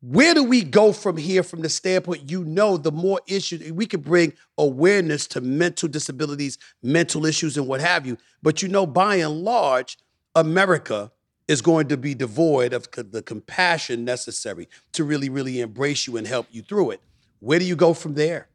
[0.00, 3.84] where do we go from here from the standpoint you know the more issues we
[3.86, 8.86] could bring awareness to mental disabilities mental issues and what have you but you know
[8.86, 9.98] by and large
[10.34, 11.12] america
[11.48, 16.26] is going to be devoid of the compassion necessary to really really embrace you and
[16.26, 17.02] help you through it
[17.40, 18.49] where do you go from there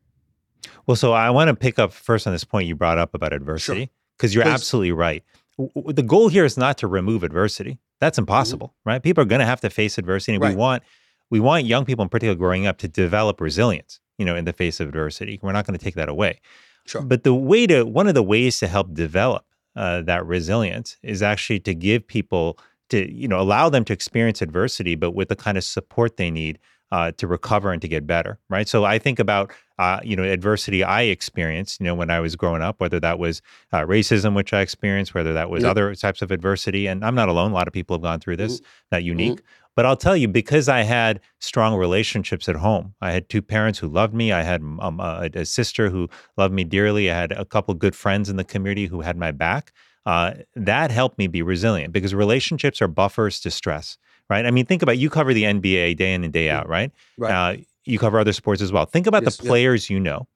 [0.88, 3.34] Well, so I want to pick up first on this point you brought up about
[3.34, 4.52] adversity because you're Please.
[4.54, 5.24] absolutely right.
[5.58, 7.80] W- The goal here is not to remove adversity.
[8.00, 9.02] That's impossible, right?
[9.02, 10.50] People are going to have to face adversity, and Mm-hmm.
[10.52, 10.56] Right.
[10.56, 10.84] we want
[11.32, 14.00] we want young people in particular growing up to develop resilience.
[14.18, 16.40] You know, in the face of adversity, we're not going to take that away.
[16.86, 17.02] Sure.
[17.02, 19.44] But the way to one of the ways to help develop
[19.76, 22.58] uh, that resilience is actually to give people
[22.90, 26.30] to you know allow them to experience adversity, but with the kind of support they
[26.30, 26.60] need
[26.96, 28.34] uh, to recover and to get better.
[28.56, 28.68] Right.
[28.74, 29.46] So I think about
[29.86, 33.18] uh, you know adversity I experienced you know when I was growing up, whether that
[33.20, 33.36] was
[33.74, 35.72] uh, racism which I experienced, whether that was Yeah.
[35.72, 37.52] other types of adversity, and I'm not alone.
[37.52, 38.54] A lot of people have gone through this.
[38.56, 38.92] Mm-hmm.
[38.94, 39.42] Not unique.
[39.76, 43.78] But I'll tell you, because I had strong relationships at home, I had two parents
[43.80, 44.32] who loved me.
[44.32, 47.12] I had um, a, a sister who loved me dearly.
[47.12, 49.74] I had a couple good friends in the community who had my back.
[50.06, 53.98] Uh, that helped me be resilient because relationships are buffers to stress,
[54.30, 54.46] right?
[54.46, 56.92] I mean, think about you cover the NBA day in and day out, right?
[57.18, 58.86] right Uh, you cover other sports as well.
[58.86, 59.50] Think about Yes, the yeah.
[59.50, 60.28] players you know,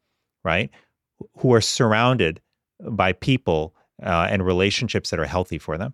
[0.43, 0.69] right?
[1.39, 2.41] Who are surrounded
[2.81, 3.73] by people
[4.03, 5.93] uh, and relationships that are healthy for them.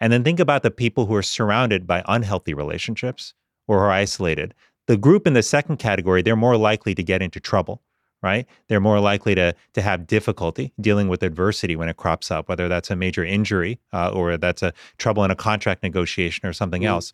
[0.00, 3.34] And then think about the people who are surrounded by unhealthy relationships
[3.68, 4.54] or are isolated.
[4.86, 7.82] The group in the second category, they're more likely to get into trouble,
[8.22, 8.46] right?
[8.68, 12.68] They're more likely to, to have difficulty dealing with adversity when it crops up, whether
[12.68, 16.82] that's a major injury uh, or that's a trouble in a contract negotiation or something
[16.82, 16.86] Mm.
[16.88, 17.12] else.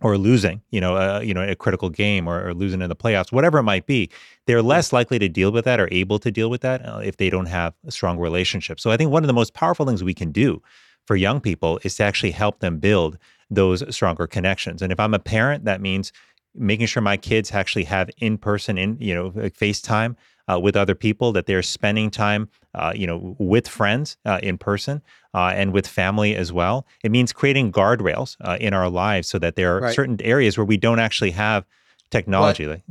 [0.00, 2.96] Or losing, you know, uh, you know, a critical game, or, or losing in the
[2.96, 4.10] playoffs, whatever it might be,
[4.46, 7.18] they're less likely to deal with that or able to deal with that uh, if
[7.18, 8.80] they don't have a strong relationship.
[8.80, 10.60] So I think one of the most powerful things we can do
[11.06, 13.16] for young people is to actually help them build
[13.48, 14.82] those stronger connections.
[14.82, 16.10] And if I'm a parent, that means
[16.54, 20.16] making sure my kids actually have in person, in you know, like FaceTime
[20.50, 24.58] uh, with other people, that they're spending time, uh, you know, with friends uh, in
[24.58, 25.02] person
[25.34, 26.86] uh, and with family as well.
[27.02, 29.94] It means creating guardrails uh, in our lives so that there are Right.
[29.94, 31.64] certain areas where we don't actually have
[32.10, 32.66] technology.
[32.66, 32.82] like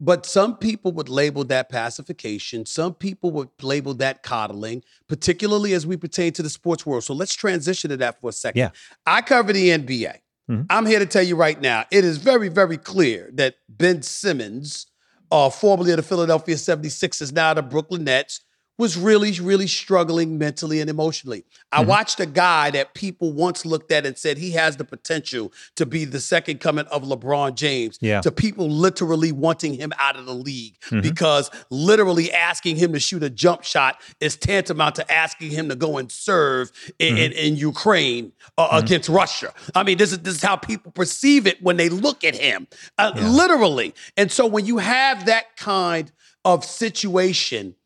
[0.00, 2.66] But some people would label that pacification.
[2.66, 7.04] Some people would label that coddling, particularly as we pertain to the sports world.
[7.04, 8.58] So let's transition to that for a second.
[8.58, 8.70] Yeah.
[9.06, 10.16] I cover the NBA.
[10.50, 10.66] Mhm.
[10.70, 14.86] I'm here to tell you right now, it is very, very clear that Ben Simmons,
[15.30, 18.40] uh, formerly of the Philadelphia 76ers, now the Brooklyn Nets,
[18.82, 21.44] was really, really struggling mentally and emotionally.
[21.70, 21.86] I Mhm.
[21.86, 25.86] watched a guy that people once looked at and said he has the potential to
[25.86, 28.20] be the second coming of LeBron James Yeah.
[28.22, 31.00] to people literally wanting him out of the league Mhm.
[31.02, 35.76] because literally asking him to shoot a jump shot is tantamount to asking him to
[35.76, 39.54] go and serve in, in, in Ukraine uh, against Russia.
[39.74, 42.66] I mean, this is this is how people perceive it when they look at him,
[42.98, 43.28] uh, Yeah.
[43.28, 43.94] literally.
[44.16, 46.10] And so when you have that kind
[46.44, 47.76] of situation,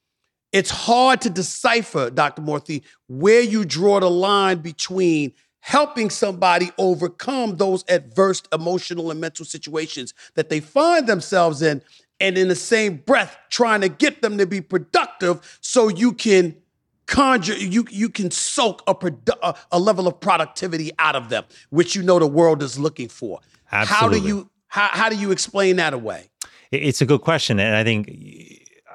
[0.57, 2.41] it's hard to decipher, Dr.
[2.41, 9.45] Morthy, where you draw the line between helping somebody overcome those adverse emotional and mental
[9.45, 11.83] situations that they find themselves in,
[12.21, 16.57] and in the same breath, trying to get them to be productive so you can
[17.05, 21.45] conjure you you can soak a, produ- a a level of productivity out of them,
[21.69, 23.41] which you know the world is looking for.
[23.71, 24.19] Absolutely.
[24.19, 26.31] How do you how how do you explain that away?
[26.73, 28.09] It's a good question, and I think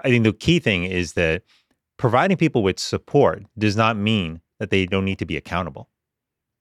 [0.03, 1.43] I think the key thing is that
[1.97, 5.89] providing people with support does not mean that they don't need to be accountable,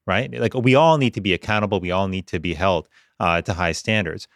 [0.06, 0.32] right?
[0.32, 1.80] Like we all need to be accountable.
[1.80, 4.28] We all need to be held uh, to high standards.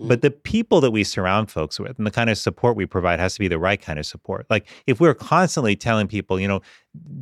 [0.00, 3.20] But the people that we surround folks with and the kind of support we provide
[3.20, 4.46] has to be the right kind of support.
[4.50, 6.60] Like if we're constantly telling people, you know,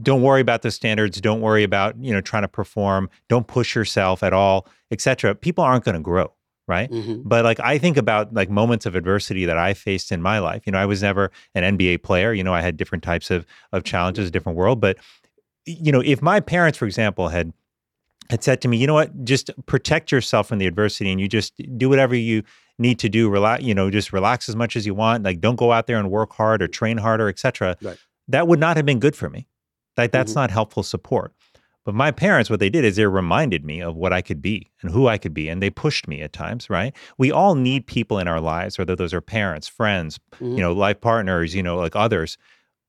[0.03, 3.75] don't worry about the standards, don't worry about, you know, trying to perform, don't push
[3.75, 6.33] yourself at all, et cetera, people aren't going to grow,
[6.71, 6.91] right?
[6.91, 7.23] Mhm.
[7.25, 10.63] But like I think about like moments of adversity that I faced in my life.
[10.65, 12.33] You know, I was never an NBA player.
[12.33, 14.81] You know, I had different types of of challenges, a different world.
[14.81, 14.97] But
[15.67, 17.53] you know, if my parents, for example, had
[18.31, 21.29] had said to me, you know what, just protect yourself from the adversity and you
[21.29, 22.43] just do whatever you
[22.79, 25.25] need to do, relax, you know, just relax as much as you want.
[25.25, 27.77] Like don't go out there and work hard or train harder, etc.
[27.83, 27.99] Right.
[28.29, 29.49] That would not have been good for me.
[29.97, 30.37] Like that's Mhm.
[30.37, 31.33] not helpful support.
[31.85, 34.71] But my parents, what they did is they reminded me of what I could be
[34.83, 35.49] and who I could be.
[35.49, 36.95] And they pushed me at times, right?
[37.17, 40.57] We all need people in our lives, whether those are parents, friends, Mhm.
[40.57, 42.37] you know, life partners, you know, like others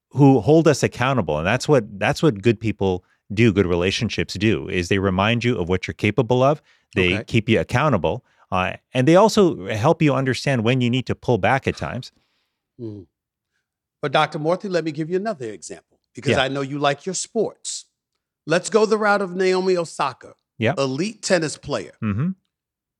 [0.10, 1.38] who hold us accountable.
[1.38, 5.58] And that's what that's what good people do, good relationships do, is they remind you
[5.58, 6.62] of what you're capable of.
[6.94, 7.24] They Okay.
[7.24, 8.26] keep you accountable.
[8.52, 12.12] Uh, and they also help you understand when you need to pull back at times.
[12.78, 13.08] Mhm.
[14.02, 14.38] But Dr.
[14.40, 16.44] Morthy, let me give you another example because Yeah.
[16.44, 17.86] I know you like your sports.
[18.46, 20.78] Let's go the route of Naomi Osaka, Yep.
[20.80, 21.94] elite tennis player.
[22.00, 22.30] hmm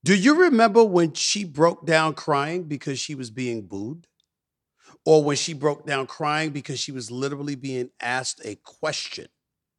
[0.04, 4.08] Do you remember when she broke down crying because she was being booed?
[5.06, 9.28] Or when she broke down crying because she was literally being asked a question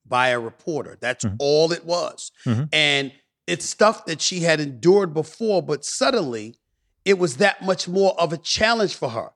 [0.06, 0.96] by a reporter?
[1.00, 1.36] That's Mhm.
[1.38, 2.32] all it was.
[2.44, 2.68] Mhm.
[2.72, 3.12] And
[3.46, 6.56] it's stuff that she had endured before, but suddenly
[7.04, 9.30] it was that much more of a challenge for her.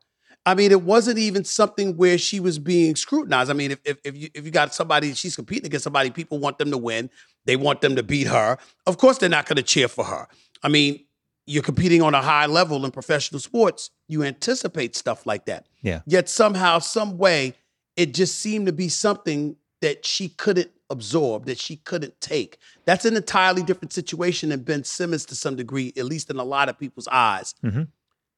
[0.46, 3.50] I mean, it wasn't even something where she was being scrutinized.
[3.50, 6.38] I mean, if, if, if you if you got somebody, she's competing against somebody, people
[6.38, 7.10] want them to win.
[7.44, 8.56] They want them to beat her.
[8.86, 10.28] Of course, they're not going to cheer for her.
[10.62, 11.04] I mean,
[11.46, 13.90] you're competing on a high level in professional sports.
[14.08, 15.66] You anticipate stuff like that.
[15.82, 16.00] Yeah.
[16.06, 17.54] Yet somehow, some way,
[17.96, 22.58] it just seemed to be something that she couldn't absorb, that she couldn't take.
[22.84, 26.44] That's an entirely different situation than Ben Simmons to some degree, at least in a
[26.44, 27.54] lot of people's eyes.
[27.64, 27.88] Mhm.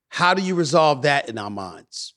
[0.09, 2.14] How do you resolve that in our minds?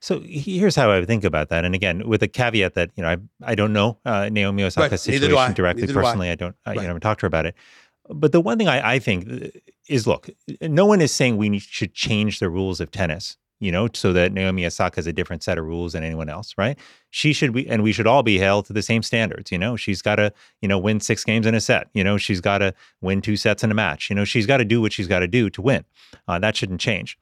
[0.00, 1.64] So here's how I would think about that.
[1.64, 5.06] And again, with a caveat that, you know, I, I don't know uh, Naomi Osaka's
[5.08, 5.46] neither do I.
[5.48, 6.02] situation directly Neither do I.
[6.02, 6.30] personally.
[6.30, 6.82] I, don't, I, you Right.
[6.82, 7.54] know, haven't talked to her about it.
[8.10, 9.48] But the one thing I, I think uh,
[9.88, 10.28] is look,
[10.60, 14.12] no one is saying we need, should change the rules of tennis, you know, so
[14.12, 16.78] that Naomi Osaka has a different set of rules than anyone else, right?
[17.08, 19.50] She should be, and we should all be held to the same standards.
[19.50, 21.88] You know, she's got to, you know, win six games in a set.
[21.94, 24.10] You know, she's got to win two sets in a match.
[24.10, 25.84] You know, she's got to do what she's got to do to win.
[26.28, 27.16] Uh, that shouldn't change.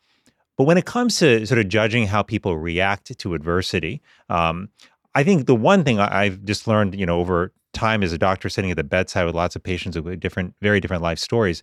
[0.56, 4.68] But when it comes to sort of judging how people react to adversity, um,
[5.14, 8.18] I think the one thing I- I've just learned, you know, over time as a
[8.18, 11.62] doctor sitting at the bedside with lots of patients with different, very different life stories,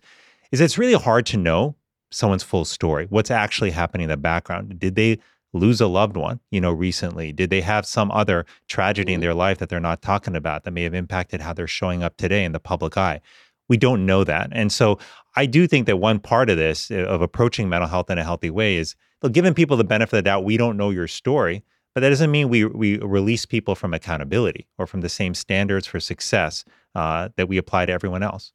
[0.50, 1.76] is it's really hard to know
[2.10, 3.06] someone's full story.
[3.10, 4.78] What's actually happening in the background?
[4.78, 5.18] Did they
[5.52, 7.32] lose a loved one, you know, recently?
[7.32, 10.72] Did they have some other tragedy in their life that they're not talking about that
[10.72, 13.20] may have impacted how they're showing up today in the public eye?
[13.68, 14.48] We don't know that.
[14.52, 14.98] And so
[15.36, 18.24] I do think that one part of this, uh, of approaching mental health in a
[18.24, 18.96] healthy way, is
[19.32, 20.44] giving people the benefit of the doubt.
[20.44, 21.62] We don't know your story,
[21.94, 25.86] but that doesn't mean we we release people from accountability or from the same standards
[25.86, 26.64] for success
[26.94, 28.52] uh, that we apply to everyone else.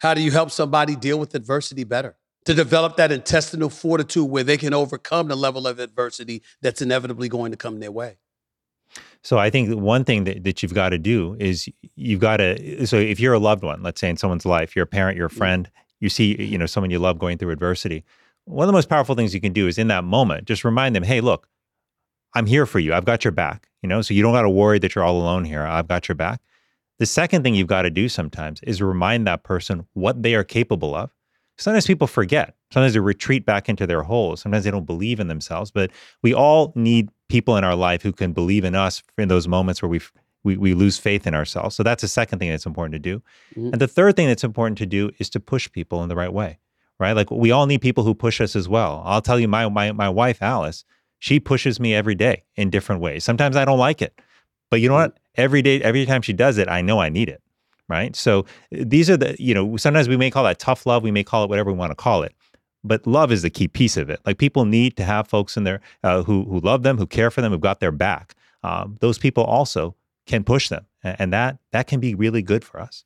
[0.00, 2.16] How do you help somebody deal with adversity better?
[2.46, 7.30] To develop that intestinal fortitude where they can overcome the level of adversity that's inevitably
[7.30, 8.18] going to come their way.
[9.22, 12.86] So I think one thing that, that you've got to do is you've got to
[12.86, 15.26] so if you're a loved one, let's say in someone's life, you're a parent, you're
[15.26, 15.70] a friend,
[16.04, 18.04] you see, you know, someone you love going through adversity.
[18.44, 20.94] One of the most powerful things you can do is in that moment, just remind
[20.94, 21.48] them, hey, look,
[22.34, 22.92] I'm here for you.
[22.92, 23.70] I've got your back.
[23.82, 25.62] You know, so you don't got to worry that you're all alone here.
[25.62, 26.40] I've got your back.
[26.98, 30.44] The second thing you've got to do sometimes is remind that person what they are
[30.44, 31.10] capable of.
[31.56, 32.54] Sometimes people forget.
[32.70, 34.40] Sometimes they retreat back into their holes.
[34.40, 35.70] Sometimes they don't believe in themselves.
[35.70, 35.90] But
[36.22, 39.80] we all need people in our life who can believe in us in those moments
[39.80, 40.00] where we
[40.44, 41.74] we, we lose faith in ourselves.
[41.74, 43.22] So that's the second thing that's important to do.
[43.56, 43.72] Mhm.
[43.72, 46.32] And the third thing that's important to do is to push people in the right
[46.32, 46.58] way,
[47.00, 47.14] right?
[47.14, 49.02] Like we all need people who push us as well.
[49.04, 50.84] I'll tell you, my my my wife Alice,
[51.18, 53.24] she pushes me every day in different ways.
[53.24, 54.20] Sometimes I don't like it,
[54.70, 55.18] but you know what?
[55.36, 57.42] Every day, every time she does it, I know I need it,
[57.88, 58.14] right?
[58.14, 61.10] So uh, these are the you know sometimes we may call that tough love, we
[61.10, 62.34] may call it whatever we want to call it.
[62.86, 64.20] But love is the key piece of it.
[64.26, 67.30] Like people need to have folks in there uh, who who love them, who care
[67.30, 68.34] for them, who've got their back.
[68.62, 69.94] Um, those people also
[70.26, 73.04] can push them, and that that can be really good for us.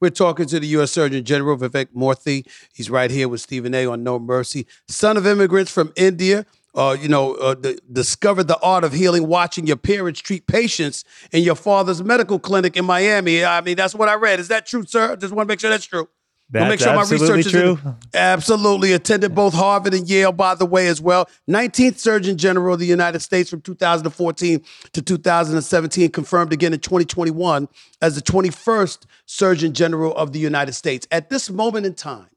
[0.00, 0.92] We're talking to the U.S.
[0.92, 2.46] Surgeon General Vivek Murthy.
[2.72, 3.86] He's right here with Stephen A.
[3.86, 4.66] on No Mercy.
[4.86, 9.26] Son of immigrants from India, uh, you know, uh, d- discovered the art of healing
[9.26, 13.44] watching your parents treat patients in your father's medical clinic in Miami.
[13.44, 14.38] I mean, that's what I read.
[14.38, 15.16] Is that true, sir?
[15.16, 16.08] Just want to make sure that's true.
[16.50, 17.78] That's absolutely is true.
[18.14, 21.28] absolutely attended both Harvard and Yale, by the way, as well.
[21.48, 27.68] 19th Surgeon General of the United States from 2014 to 2017, confirmed again in 2021
[28.00, 31.06] as the 21st Surgeon General of the United States.
[31.10, 32.28] At this moment in time,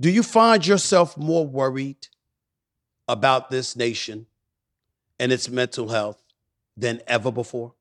[0.00, 2.06] do you find yourself more worried
[3.08, 4.26] about this nation
[5.18, 6.22] and its mental health
[6.76, 7.74] than ever before?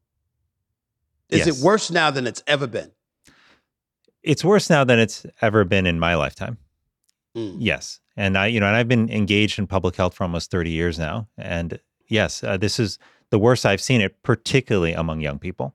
[1.30, 1.60] Is Yes.
[1.60, 2.92] it worse now than it's ever been?
[4.24, 6.58] It's worse now than it's ever been in my lifetime.
[7.36, 7.56] Mm.
[7.60, 10.72] Yes, and I, you know, and I've been engaged in public health for almost thirty
[10.72, 15.40] years now, and yes, uh, this is the worst I've seen it, particularly among young
[15.40, 15.74] people.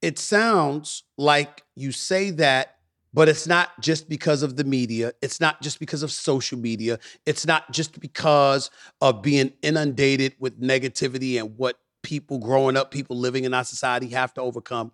[0.00, 2.76] it sounds like you say that,
[3.14, 5.12] but it's not just because of the media.
[5.22, 6.98] It's not just because of social media.
[7.24, 13.16] It's not just because of being inundated with negativity and what people growing up, people
[13.16, 14.92] living in our society have to overcome.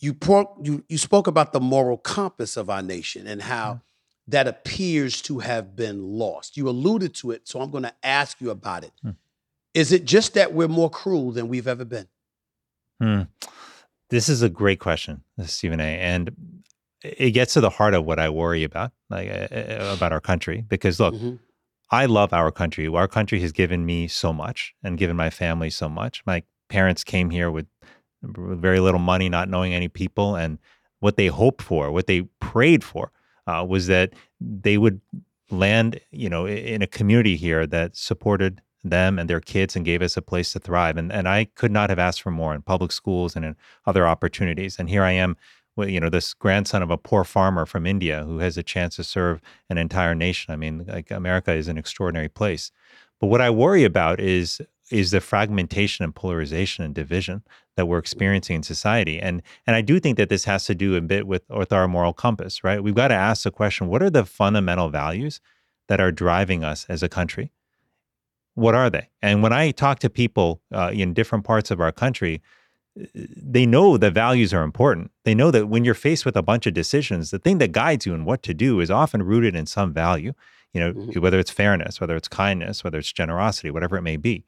[0.00, 0.16] You,
[0.62, 3.80] you, you spoke about the moral compass of our nation and how
[4.28, 6.56] that appears to have been lost.
[6.56, 8.92] You alluded to it, so I'm going to ask you about it.
[9.02, 9.10] Hmm.
[9.74, 12.08] Is it just that we're more cruel than we've ever been?
[13.00, 13.22] Hmm.
[14.10, 15.98] This is a great question, Stephen A.
[15.98, 16.62] And
[17.02, 20.64] it gets to the heart of what I worry about, like uh, about our country.
[20.66, 21.38] Because look, Mhm.
[21.90, 22.86] I love our country.
[22.88, 26.22] Our country has given me so much and given my family so much.
[26.26, 27.66] My parents came here with
[28.22, 30.58] with very little money, not knowing any people, and
[31.00, 33.12] what they hoped for, what they prayed for,
[33.46, 35.00] uh, was that they would
[35.50, 40.02] land, you know, in a community here that supported them and their kids and gave
[40.02, 40.96] us a place to thrive.
[40.96, 44.06] And and I could not have asked for more in public schools and in other
[44.06, 44.78] opportunities.
[44.78, 45.36] And here I am,
[45.76, 49.04] you know, this grandson of a poor farmer from India who has a chance to
[49.04, 50.52] serve an entire nation.
[50.52, 52.70] I mean, like America is an extraordinary place.
[53.20, 57.42] But what I worry about is is the fragmentation and polarization and division
[57.76, 59.18] that we're experiencing in society.
[59.20, 61.86] And and I do think that this has to do a bit with, with our
[61.88, 62.82] moral compass, right?
[62.82, 65.40] We've got to ask the question, what are the fundamental values
[65.88, 67.52] that are driving us as a country?
[68.54, 69.08] What are they?
[69.22, 72.42] And when I talk to people uh, in different parts of our country,
[73.00, 75.12] uh, they know that values are important.
[75.24, 78.04] They know that when you're faced with a bunch of decisions, the thing that guides
[78.04, 80.32] you in what to do is often rooted in some value,
[80.72, 81.20] you know, Mhm.
[81.20, 84.44] whether it's fairness, whether it's kindness, whether it's generosity, whatever it may be.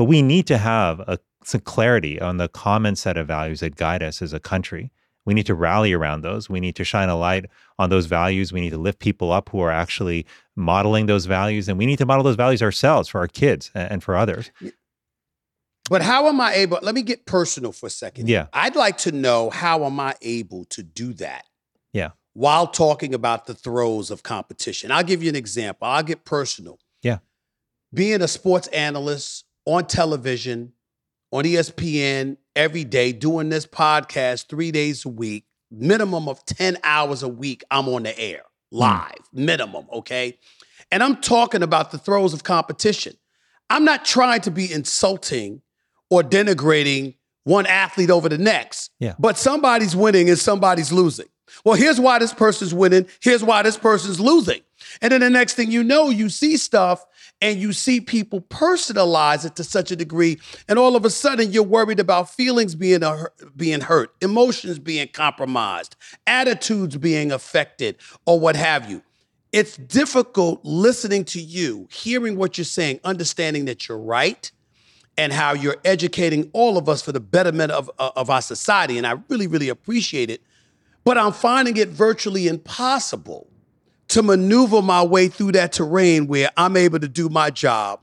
[0.00, 3.76] But we need to have a, some clarity on the common set of values that
[3.76, 4.90] guide us as a country.
[5.26, 6.48] We need to rally around those.
[6.48, 8.50] We need to shine a light on those values.
[8.50, 10.24] We need to lift people up who are actually
[10.56, 11.68] modeling those values.
[11.68, 14.50] And we need to model those values ourselves for our kids and for others.
[15.90, 16.78] But how am I able?
[16.80, 18.26] Let me get personal for a second.
[18.26, 18.46] Yeah.
[18.54, 21.44] I'd like to know how am I able to do that?
[21.92, 22.12] Yeah.
[22.32, 24.92] While talking about the throes of competition.
[24.92, 25.86] I'll give you an example.
[25.86, 26.78] I'll get personal.
[27.02, 27.18] Yeah.
[27.92, 30.72] Being a sports analyst on television,
[31.30, 37.22] on ESPN every day, doing this podcast three days a week, minimum of 10 hours
[37.22, 38.78] a week, I'm on the air hmm.
[38.78, 40.38] live, minimum, okay?
[40.90, 43.14] And I'm talking about the throes of competition.
[43.68, 45.62] I'm not trying to be insulting
[46.10, 48.90] or denigrating one athlete over the next.
[48.98, 49.14] Yeah.
[49.20, 51.28] But somebody's winning and somebody's losing.
[51.64, 53.06] Well, here's why this person's winning.
[53.22, 54.62] Here's why this person's losing.
[55.00, 57.04] And then the next thing you know, you see stuff
[57.40, 60.38] and you see people personalize it to such a degree.
[60.68, 63.02] And all of a sudden, you're worried about feelings being,
[63.56, 69.02] being hurt, emotions being compromised, attitudes being affected, or what have you.
[69.52, 74.50] It's difficult listening to you, hearing what you're saying, understanding that you're right
[75.18, 78.96] and how you're educating all of us for the betterment of, uh, of our society.
[78.96, 80.40] And I really, really appreciate it.
[81.04, 83.49] But I'm finding it virtually impossible
[84.10, 88.00] to maneuver my way through that terrain where I'm able to do my job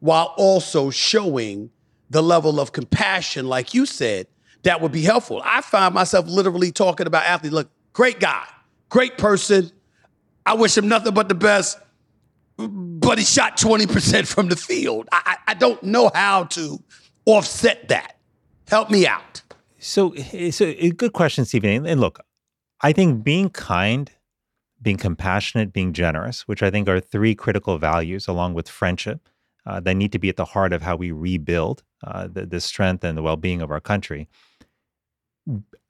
[0.00, 1.70] while also showing
[2.10, 4.26] the level of compassion, like you said,
[4.62, 5.42] that would be helpful.
[5.44, 7.54] I find myself literally talking about athletes.
[7.54, 8.44] Look, great guy,
[8.88, 9.70] great person.
[10.46, 11.78] I wish him nothing but the best
[12.56, 15.08] but he shot 20% from the field.
[15.10, 16.80] I, I don't know how to
[17.26, 18.16] offset that.
[18.68, 19.42] Help me out.
[19.78, 21.86] So a, a eh, good question, Stephen.
[21.86, 22.20] And look,
[22.80, 24.10] I think being kind,
[24.84, 29.28] being compassionate, being generous, which I think are three critical values, along with friendship,
[29.66, 32.60] uh, that need to be at the heart of how we rebuild uh, the, the
[32.60, 34.28] strength and the well-being of our country.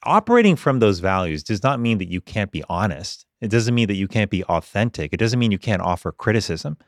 [0.04, 3.26] Operating from those values does not mean that you can't be honest.
[3.40, 5.12] It doesn't mean that you can't be authentic.
[5.12, 6.78] It doesn't mean you can't offer criticism.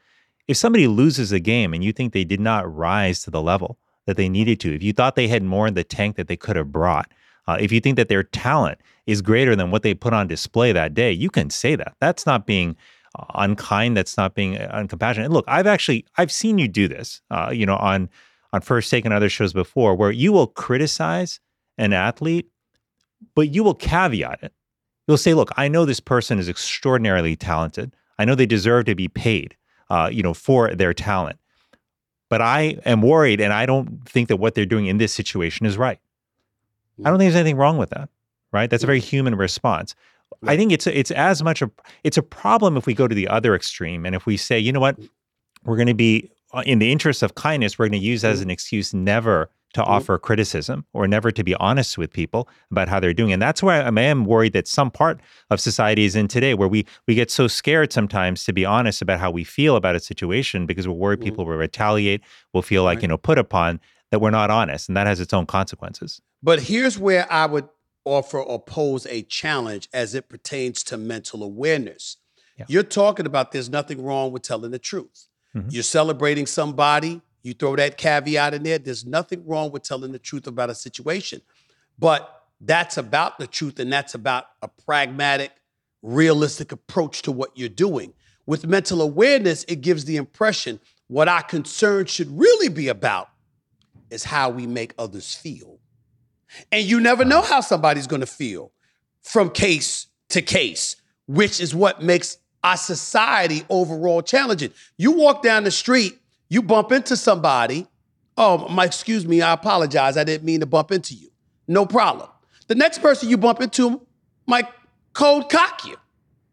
[0.48, 3.78] If somebody loses a game and you think they did not rise to the level
[4.06, 6.36] that they needed to, if you thought they had more in the tank that they
[6.36, 7.10] could have brought,
[7.46, 10.72] uh, if you think that their talent is greater than what they put on display
[10.72, 11.94] that day, you can say that.
[12.00, 12.76] That's not being
[13.34, 15.24] unkind, that's not being uh, uncompassionate.
[15.24, 18.08] And look, I've actually I've seen you do this, uh, you know, on
[18.52, 21.40] on First Take and other shows before, where you will criticize
[21.78, 22.50] an athlete,
[23.34, 24.52] but you will caveat it.
[25.06, 27.94] You'll say, "Look, I know this person is extraordinarily talented.
[28.18, 29.56] I know they deserve to be paid,
[29.90, 31.38] uh, you know, for their talent."
[32.28, 35.64] But I am worried, and I don't think that what they're doing in this situation
[35.64, 36.00] is right.
[37.04, 38.08] I don't think there's anything wrong with that,
[38.52, 38.70] right?
[38.70, 39.04] That's a very mm.
[39.04, 39.94] human response.
[40.46, 41.70] I think it's it's as much a
[42.04, 44.72] it's a problem if we go to the other extreme and if we say, you
[44.72, 44.98] know what,
[45.64, 48.40] we're going to be uh, in the interest of kindness, we're going to use as
[48.40, 48.44] mm.
[48.44, 49.86] an excuse never to mm.
[49.86, 53.32] offer criticism or never to be honest with people about how they're doing.
[53.32, 55.20] And that's why I am worried that some part
[55.50, 59.02] of society is in today where we we get so scared sometimes to be honest
[59.02, 62.22] about how we feel about a situation because we're worried people will retaliate,
[62.52, 63.80] will feel like, you know, put upon
[64.10, 64.88] that we're not honest.
[64.88, 66.20] And that has its own consequences.
[66.42, 67.68] But here's where I would
[68.04, 72.18] offer or pose a challenge as it pertains to mental awareness.
[72.56, 72.64] Yeah.
[72.68, 75.28] You're talking about there's nothing wrong with telling the truth.
[75.54, 75.72] Mhm.
[75.72, 78.78] You're celebrating somebody, you throw that caveat in there.
[78.78, 81.42] There's nothing wrong with telling the truth about a situation.
[81.98, 85.52] But that's about the truth and that's about a pragmatic,
[86.02, 88.14] realistic approach to what you're doing.
[88.46, 93.28] With mental awareness, it gives the impression what our concern should really be about
[94.10, 95.78] is how we make others feel.
[96.72, 98.72] And you never know how somebody's gonna feel
[99.22, 104.72] from case to case, which is what makes our society overall challenging.
[104.96, 106.18] You walk down the street,
[106.48, 107.86] you bump into somebody.
[108.36, 110.16] Oh, my, excuse me, I apologize.
[110.16, 111.30] I didn't mean to bump into you.
[111.68, 112.28] No problem.
[112.68, 114.04] The next person you bump into
[114.46, 114.66] might
[115.12, 115.96] cold cock you.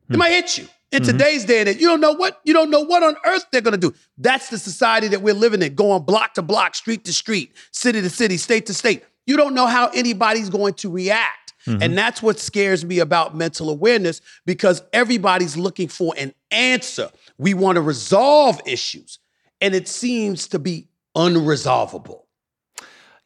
[0.09, 0.19] They hmm.
[0.19, 0.67] might hit you.
[0.91, 1.11] In mm-hmm.
[1.11, 3.61] today's day and age, you don't know what you don't know what on earth they're
[3.61, 3.95] gonna do.
[4.19, 7.99] That's the society that we're living in, going block to block, street to street, city
[8.01, 9.03] to city, state to state.
[9.25, 11.53] You don't know how anybody's going to react.
[11.65, 11.81] Mm-hmm.
[11.81, 17.09] And that's what scares me about mental awareness because everybody's looking for an answer.
[17.37, 19.19] We want to resolve issues,
[19.61, 22.23] and it seems to be unresolvable.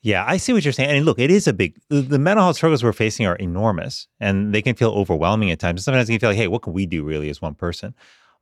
[0.01, 0.89] Yeah, I see what you're saying.
[0.89, 4.07] And look, it is a big, the, the mental health struggles we're facing are enormous
[4.19, 5.83] and they can feel overwhelming at times.
[5.83, 7.93] Sometimes you can feel like, hey, what can we do really as one person?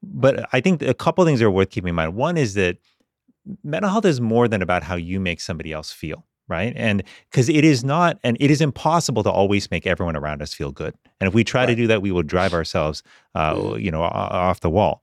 [0.03, 2.13] But I think a couple things are worth keeping in mind.
[2.15, 2.77] One is that
[3.63, 6.73] mental health is more than about how you make somebody else feel, right?
[6.75, 10.53] And because it is not, and it is impossible to always make everyone around us
[10.53, 10.93] feel good.
[11.19, 13.01] And if we try to do that, we will drive ourselves,
[13.35, 15.01] uh, you know, off the wall.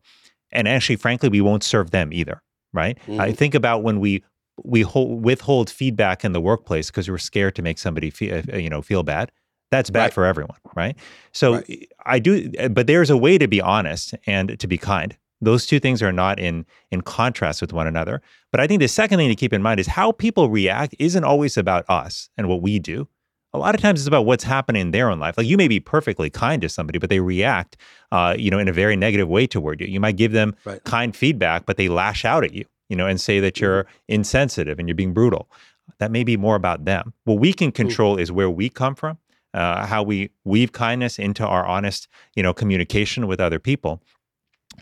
[0.53, 2.99] And actually, frankly, we won't serve them either, right?
[3.19, 3.37] I Mhm.
[3.37, 4.23] think about when we
[4.65, 8.69] we hold, withhold feedback in the workplace because we're scared to make somebody feel, you
[8.69, 9.33] know, feel bad.
[9.71, 10.13] That's bad Right.
[10.13, 10.95] for everyone, right?
[11.33, 11.89] So Right.
[12.05, 15.17] I do, but there's a way to be honest and to be kind.
[15.43, 18.23] Those two things are not in in contrast with one another.
[18.51, 21.25] But I think the second thing to keep in mind is how people react isn't
[21.25, 23.09] always about us and what we do.
[23.53, 25.37] A lot of times it's about what's happening in their own life.
[25.37, 27.77] Like you may be perfectly kind to somebody, but they react,
[28.11, 29.87] uh, you know, in a very negative way toward you.
[29.89, 30.83] You might give them Right.
[30.85, 34.79] kind feedback, but they lash out at you, you know, and say that you're insensitive
[34.79, 35.51] and you're being brutal.
[35.99, 37.13] That may be more about them.
[37.25, 39.19] What we can control is where we come from,
[39.53, 44.03] uh, how we weave kindness into our honest, you know, communication with other people.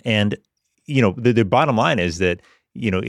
[0.04, 0.36] And
[0.91, 2.41] you know, the, the bottom line is that
[2.74, 3.01] you know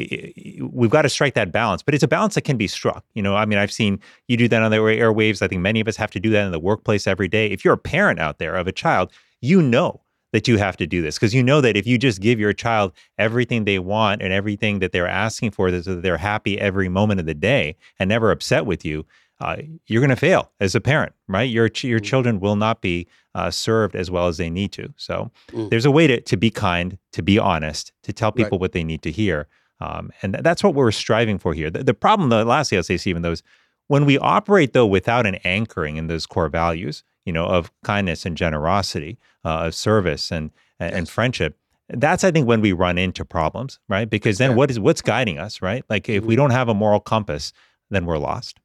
[0.71, 3.03] we've got to strike that balance, but it's a balance that can be struck.
[3.13, 5.41] You know, I mean, I've seen you do that on the airwaves.
[5.41, 7.47] I think many of us have to do that in the workplace every day.
[7.47, 9.11] If you're a parent out there of a child,
[9.41, 10.01] you know
[10.33, 12.53] that you have to do this because you know that if you just give your
[12.53, 16.89] child everything they want and everything that they're asking for, so that they're happy every
[16.89, 19.05] moment of the day and never upset with you,
[19.41, 21.49] uh, you're going to fail as a parent, right?
[21.49, 24.93] Your ch- your children will not be uh, served as well as they need to.
[24.97, 25.69] So Mm.
[25.69, 28.37] there's a way to to be kind, to be honest, to tell Right.
[28.45, 29.47] people what they need to hear,
[29.79, 31.69] um, and th- that's what we're striving for here.
[31.71, 33.43] The, the problem, the lastly, I'll say, Stephen, though, is
[33.87, 38.25] when we operate though without an anchoring in those core values, you know, of kindness
[38.25, 41.57] and generosity, uh, of service and and, and friendship.
[41.89, 44.09] That's I think when we run into problems, right?
[44.09, 44.55] Because then Yeah.
[44.57, 45.83] what is what's guiding us, right?
[45.89, 46.37] Like if we Mhm.
[46.37, 47.51] don't have a moral compass,
[47.89, 48.59] then we're lost.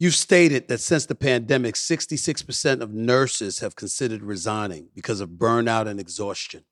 [0.00, 5.88] You've stated that since the pandemic, 66% of nurses have considered resigning because of burnout
[5.88, 6.64] and exhaustion.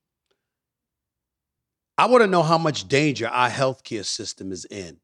[1.98, 4.98] I want to know how much danger our healthcare system is in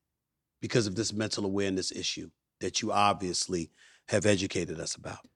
[0.60, 3.70] because of this mental awareness issue that you obviously
[4.08, 5.26] have educated us about.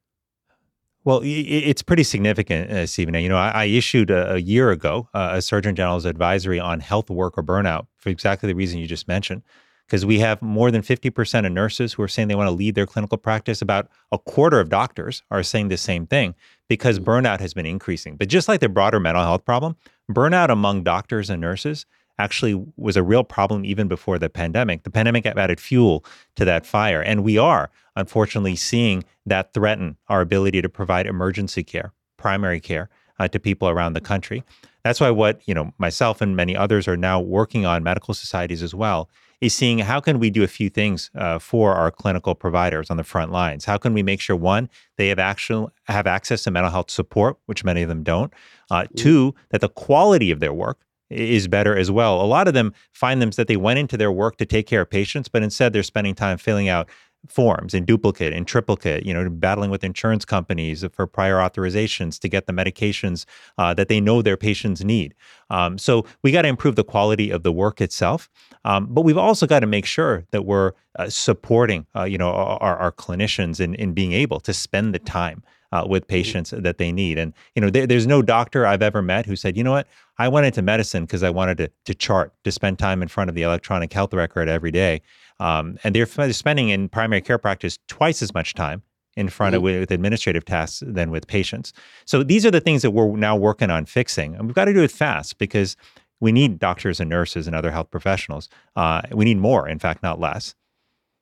[1.02, 3.14] Well, it's pretty significant, uh, Stephen.
[3.14, 6.80] You know, I, I issued a, a year ago uh, a Surgeon General's advisory on
[6.80, 9.42] health worker burnout for exactly the reason you just mentioned.
[9.86, 12.74] Because we have more than 50% of nurses who are saying they want to leave
[12.74, 13.62] their clinical practice.
[13.62, 16.34] About a quarter of doctors are saying the same thing
[16.68, 18.16] because burnout has been increasing.
[18.16, 19.76] But just like the broader mental health problem,
[20.10, 21.86] burnout among doctors and nurses
[22.18, 24.82] actually was a real problem even before the pandemic.
[24.82, 26.04] The pandemic added fuel
[26.36, 27.02] to that fire.
[27.02, 32.88] And we are, unfortunately, seeing that threaten our ability to provide emergency care, primary care,
[33.18, 34.42] uh, to people around the country.
[34.82, 38.62] That's why what you know myself and many others are now working on medical societies
[38.62, 39.08] as well
[39.40, 42.96] is seeing how can we do a few things uh, for our clinical providers on
[42.96, 43.64] the front lines.
[43.64, 47.36] How can we make sure one they have actual have access to mental health support,
[47.46, 48.32] which many of them don't.
[48.70, 48.86] Uh.
[48.96, 50.78] Two, that the quality of their work
[51.10, 52.20] is better as well.
[52.20, 54.80] A lot of them find them that they went into their work to take care
[54.80, 56.88] of patients, but instead they're spending time filling out
[57.28, 62.28] forms in duplicate and triplicate you know battling with insurance companies for prior authorizations to
[62.28, 63.24] get the medications
[63.58, 65.14] uh, that they know their patients need
[65.50, 68.28] um, so we got to improve the quality of the work itself
[68.64, 72.30] um, but we've also got to make sure that we're uh, supporting uh, you know
[72.30, 76.78] our, our clinicians in, in being able to spend the time uh, with patients that
[76.78, 77.18] they need.
[77.18, 79.86] And you know, there, there's no doctor I've ever met who said, you know what,
[80.18, 83.28] I went into medicine because I wanted to to chart, to spend time in front
[83.28, 85.02] of the electronic health record every day.
[85.38, 88.82] Um, and they're spending in primary care practice twice as much time
[89.16, 89.66] in front mm-hmm.
[89.66, 91.72] of with administrative tasks than with patients.
[92.04, 94.74] So these are the things that we're now working on fixing, and we've got to
[94.74, 95.76] do it fast because
[96.20, 98.48] we need doctors and nurses and other health professionals.
[98.74, 100.54] Uh, we need more, in fact, not less.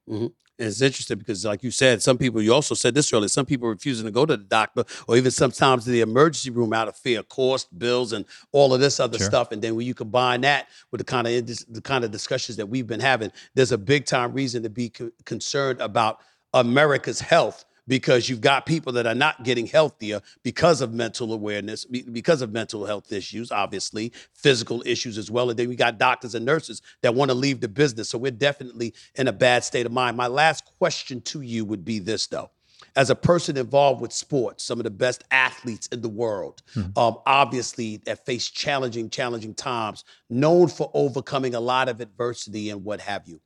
[0.08, 0.26] Mm-hmm.
[0.58, 3.44] And it's interesting because, like you said, some people, you also said this earlier, some
[3.44, 6.86] people refusing to go to the doctor or even sometimes to the emergency room out
[6.86, 9.26] of fear, cost, bills, and all of this other sure.
[9.26, 9.50] stuff.
[9.50, 12.66] And then when you combine that with the kind of the kind of discussions that
[12.66, 16.20] we've been having, there's a big time reason to be co- concerned about
[16.52, 21.84] America's health because you've got people that are not getting healthier because of mental awareness,
[21.84, 25.50] because of mental health issues, obviously, physical issues as well.
[25.50, 28.08] And then we got doctors and nurses that want to leave the business.
[28.08, 30.16] So we're definitely in a bad state of mind.
[30.16, 32.50] My last question to you would be this, though
[32.96, 36.96] as a person involved with sports, some of the best athletes in the world, mm-hmm.
[36.98, 42.84] um, obviously that face challenging, challenging times, known for overcoming a lot of adversity and
[42.84, 43.40] what have you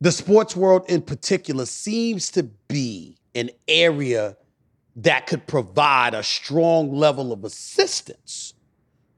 [0.00, 4.36] the sports world in particular seems to be an area
[4.96, 8.54] that could provide a strong level of assistance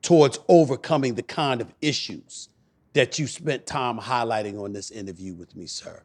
[0.03, 2.49] towards overcoming the kind of issues
[2.93, 6.03] that you spent time highlighting on this interview with me, sir.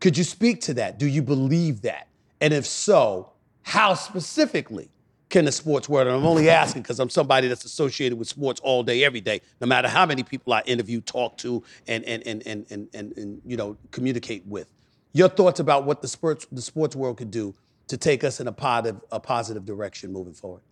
[0.00, 0.98] Could you speak to that?
[0.98, 2.08] Do you believe that?
[2.40, 3.32] And if so,
[3.62, 4.90] how specifically
[5.28, 6.06] can the sports world?
[6.06, 9.40] And I'm only asking because I'm somebody that's associated with sports all day, every day,
[9.60, 13.16] no matter how many people I interview, talk to, and and and and and, and,
[13.16, 14.72] and you know communicate with.
[15.12, 17.54] Your thoughts about what the sports the sports world could do
[17.88, 20.62] to take us in a positive a positive direction moving forward.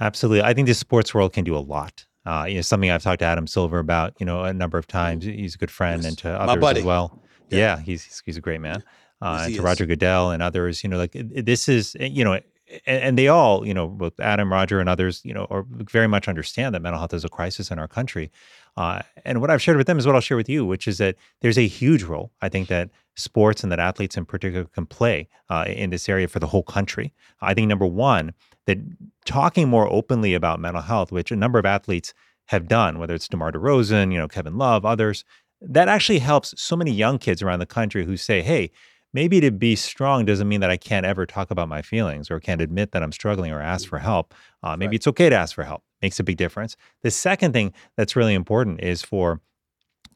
[0.00, 2.06] Absolutely, I think the sports world can do a lot.
[2.26, 4.86] Uh, you know, something I've talked to Adam Silver about, you know, a number of
[4.86, 5.24] times.
[5.24, 6.08] He's a good friend, yes.
[6.08, 7.22] and to others as well.
[7.50, 8.82] Yeah, yeah he's he's a great man.
[9.20, 9.64] Uh, and to is.
[9.64, 12.40] Roger Goodell and others, you know, like this is, you know,
[12.86, 16.06] and, and, they all, you know, both Adam, Roger, and others, you know, are very
[16.06, 18.30] much understand that mental health is a crisis in our country.
[18.76, 20.98] Uh, and what I've shared with them is what I'll share with you, which is
[20.98, 24.86] that there's a huge role I think that sports and that athletes in particular can
[24.86, 27.12] play uh, in this area for the whole country.
[27.40, 28.34] I think number one,
[28.66, 28.78] that
[29.24, 32.14] talking more openly about mental health, which a number of athletes
[32.46, 35.24] have done, whether it's DeMar DeRozan, you know, Kevin Love, others,
[35.60, 38.70] that actually helps so many young kids around the country who say, hey,
[39.14, 42.40] maybe to be strong doesn't mean that I can't ever talk about my feelings or
[42.40, 44.34] can't admit that I'm struggling or ask for help.
[44.62, 44.96] Uh, maybe right.
[44.96, 45.82] it's okay to ask for help.
[46.02, 46.76] Makes a big difference.
[47.02, 49.40] The second thing that's really important is for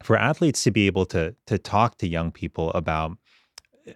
[0.03, 3.16] for athletes to be able to to talk to young people about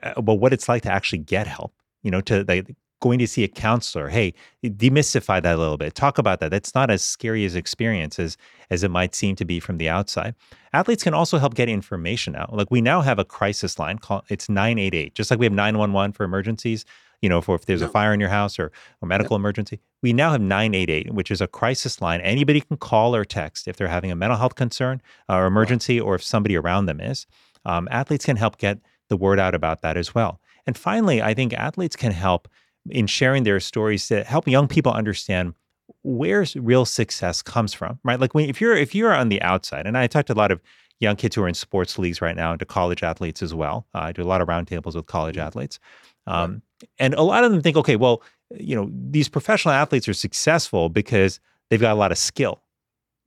[0.02, 1.74] uh, about what it's like to actually get help.
[2.02, 4.08] You know, to like going to see a counselor.
[4.08, 4.32] Hey,
[4.64, 5.94] demystify that a little bit.
[5.94, 6.50] Talk about that.
[6.50, 8.38] That's not as scary as experience as,
[8.70, 10.34] as it might seem to be from the outside.
[10.72, 12.54] Athletes can also help get information out.
[12.54, 15.14] Like we now have a crisis line called it's 988.
[15.14, 16.86] Just like we have 911 for emergencies,
[17.20, 18.70] you know, for if there's a fire in your house or
[19.02, 19.80] a medical emergency.
[20.00, 22.20] We now have 988, which is a crisis line.
[22.20, 26.14] Anybody can call or text if they're having a mental health concern or emergency or
[26.14, 27.26] if somebody around them is.
[27.64, 28.78] Um, athletes can help get
[29.08, 30.40] the word out about that as well.
[30.66, 32.48] And finally, I think athletes can help
[32.90, 35.54] in sharing their stories to help young people understand
[36.02, 38.18] where real success comes from, right?
[38.18, 40.50] Like when, if you're if you're on the outside, and I talked to a lot
[40.50, 40.60] of
[41.00, 43.86] young kids who are in sports leagues right now, and to college athletes as well.
[43.94, 45.46] Uh, I do a lot of roundtables with college mm-hmm.
[45.46, 45.78] athletes,
[46.26, 46.62] um,
[46.98, 48.22] and a lot of them think, okay, well,
[48.58, 52.62] you know, these professional athletes are successful because they've got a lot of skill,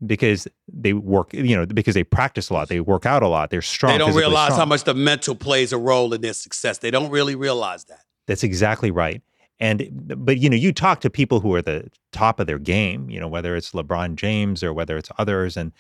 [0.05, 3.49] because they work, you know, because they practice a lot, they work out a lot,
[3.49, 3.93] they're strong.
[3.93, 4.59] They don't realize strong.
[4.59, 6.79] how much the mental plays a role in their success.
[6.79, 8.01] They don't really realize that.
[8.27, 9.21] That's exactly right.
[9.59, 13.09] And but you know, you talk to people who are the top of their game,
[13.09, 15.71] you know, whether it's LeBron James or whether it's others, and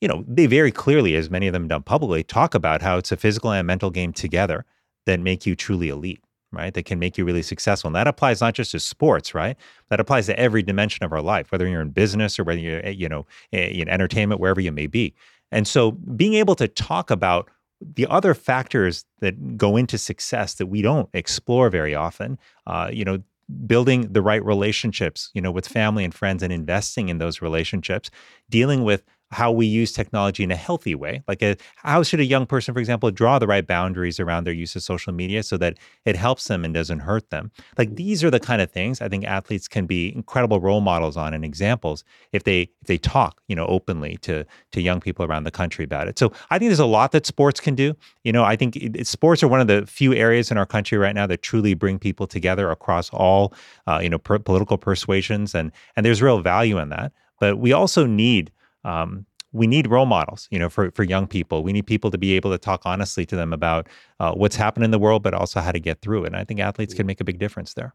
[0.00, 3.12] you know, they very clearly, as many of them done publicly, talk about how it's
[3.12, 4.64] a physical and mental game together
[5.06, 6.22] that make you truly elite,
[6.52, 6.74] right?
[6.74, 7.88] That can make you really successful.
[7.88, 9.56] And that applies not just to sports, right?
[9.88, 12.84] That applies to every dimension of our life, whether you're in business or whether you're,
[12.84, 15.14] eh, you know, eh, in entertainment, wherever you may be.
[15.50, 17.48] And so being able to talk about
[17.80, 23.04] the other factors that go into success that we don't explore very often, uh, you
[23.04, 23.22] know,
[23.66, 28.10] building the right relationships, you know, with family and friends and investing in those relationships,
[28.50, 31.22] dealing with how we use technology in a healthy way.
[31.26, 34.54] Like, a, how should a young person, for example, draw the right boundaries around their
[34.54, 37.50] use of social media so that it helps them and doesn't hurt them?
[37.76, 41.16] Like, these are the kind of things I think athletes can be incredible role models
[41.16, 45.24] on and examples if they if they talk, you know, openly to to young people
[45.24, 46.18] around the country about it.
[46.18, 47.94] So, I think there's a lot that sports can do.
[48.22, 50.98] You know, I think it, sports are one of the few areas in our country
[50.98, 53.52] right now that truly bring people together across all,
[53.86, 57.12] uh, you know, per- political persuasions, and and there's real value in that.
[57.40, 58.50] But we also need
[58.86, 61.62] um, we need role models, you know, for, for young people.
[61.62, 63.88] We need people to be able to talk honestly to them about
[64.20, 66.28] uh, what's happened in the world, but also how to get through it.
[66.28, 67.94] And I think athletes can make a big difference there.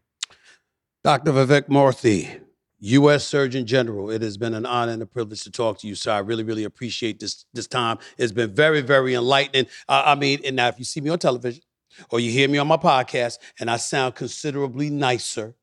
[1.04, 1.32] Dr.
[1.32, 2.40] Vivek Murthy,
[2.80, 3.24] U.S.
[3.24, 4.10] Surgeon General.
[4.10, 6.12] It has been an honor and a privilege to talk to you, sir.
[6.12, 7.98] I really, really appreciate this this time.
[8.18, 9.66] It's been very, very enlightening.
[9.88, 11.62] Uh, I mean, and now if you see me on television
[12.10, 15.54] or you hear me on my podcast and I sound considerably nicer,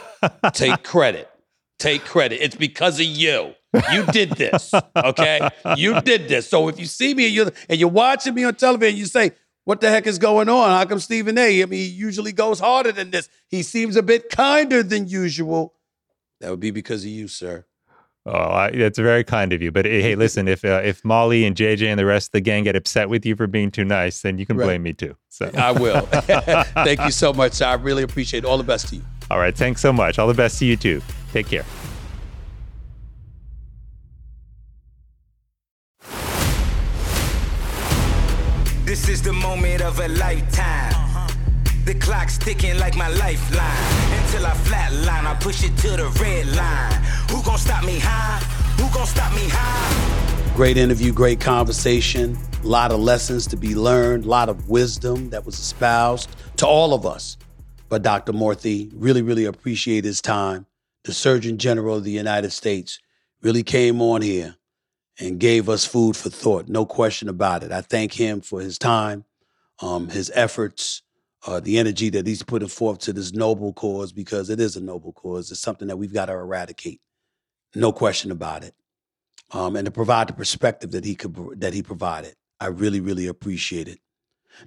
[0.52, 1.30] take credit.
[1.78, 2.42] Take credit.
[2.42, 3.54] It's because of you.
[3.92, 5.48] You did this, okay?
[5.76, 6.48] You did this.
[6.48, 9.32] So if you see me and you're, and you're watching me on television, you say,
[9.64, 10.70] what the heck is going on?
[10.70, 11.62] How come Stephen A?
[11.62, 13.28] I mean, he usually goes harder than this.
[13.48, 15.74] He seems a bit kinder than usual.
[16.40, 17.66] That would be because of you, sir.
[18.26, 19.70] Oh, I, that's very kind of you.
[19.70, 22.64] But hey, listen, if uh, if Molly and JJ and the rest of the gang
[22.64, 24.66] get upset with you for being too nice, then you can right.
[24.66, 25.16] blame me too.
[25.28, 26.00] So I will.
[26.06, 27.62] Thank you so much.
[27.62, 28.46] I really appreciate it.
[28.46, 29.02] All the best to you.
[29.30, 29.56] All right.
[29.56, 30.18] Thanks so much.
[30.18, 31.02] All the best to you too.
[31.32, 31.64] Take care.
[38.96, 41.28] This is the moment of a lifetime.
[41.84, 44.22] The clock's ticking like my lifeline.
[44.22, 46.94] Until I flatline, I push it to the red line.
[47.30, 48.38] Who gon' stop me high?
[48.80, 50.54] Who gon' stop me high?
[50.56, 52.38] Great interview, great conversation.
[52.64, 56.66] A lot of lessons to be learned, a lot of wisdom that was espoused to
[56.66, 57.36] all of us.
[57.90, 58.32] But Dr.
[58.32, 60.64] Murthy really, really appreciate his time.
[61.04, 62.98] The Surgeon General of the United States
[63.42, 64.56] really came on here
[65.18, 66.68] and gave us food for thought.
[66.68, 67.72] No question about it.
[67.72, 69.24] I thank him for his time,
[69.80, 71.02] um, his efforts,
[71.46, 74.80] uh, the energy that he's putting forth to this noble cause because it is a
[74.80, 75.50] noble cause.
[75.50, 77.00] It's something that we've got to eradicate.
[77.74, 78.74] No question about it.
[79.52, 83.26] Um, and to provide the perspective that he could that he provided, I really, really
[83.26, 84.00] appreciate it.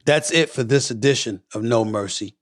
[0.06, 2.38] That's it for this edition of No Mercy.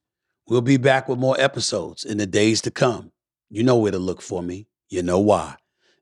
[0.47, 3.11] We'll be back with more episodes in the days to come.
[3.49, 4.67] You know where to look for me.
[4.89, 5.55] You know why.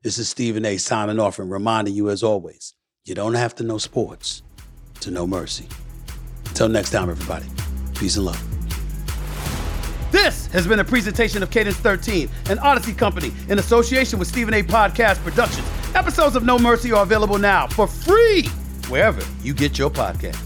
[0.06, 0.76] This is Stephen A.
[0.76, 2.74] signing off and reminding you, as always,
[3.06, 4.44] you don't have to know sports
[5.00, 5.66] to know mercy.
[6.44, 7.46] Until next time, everybody,
[7.98, 8.40] peace and love.
[10.12, 14.54] This has been a presentation of Cadence 13, an Audacy company in association with Stephen
[14.54, 14.62] A.
[14.62, 15.66] Podcast Productions.
[15.96, 18.46] Episodes of No Mercy are available now for free
[18.86, 20.45] wherever you get your podcast.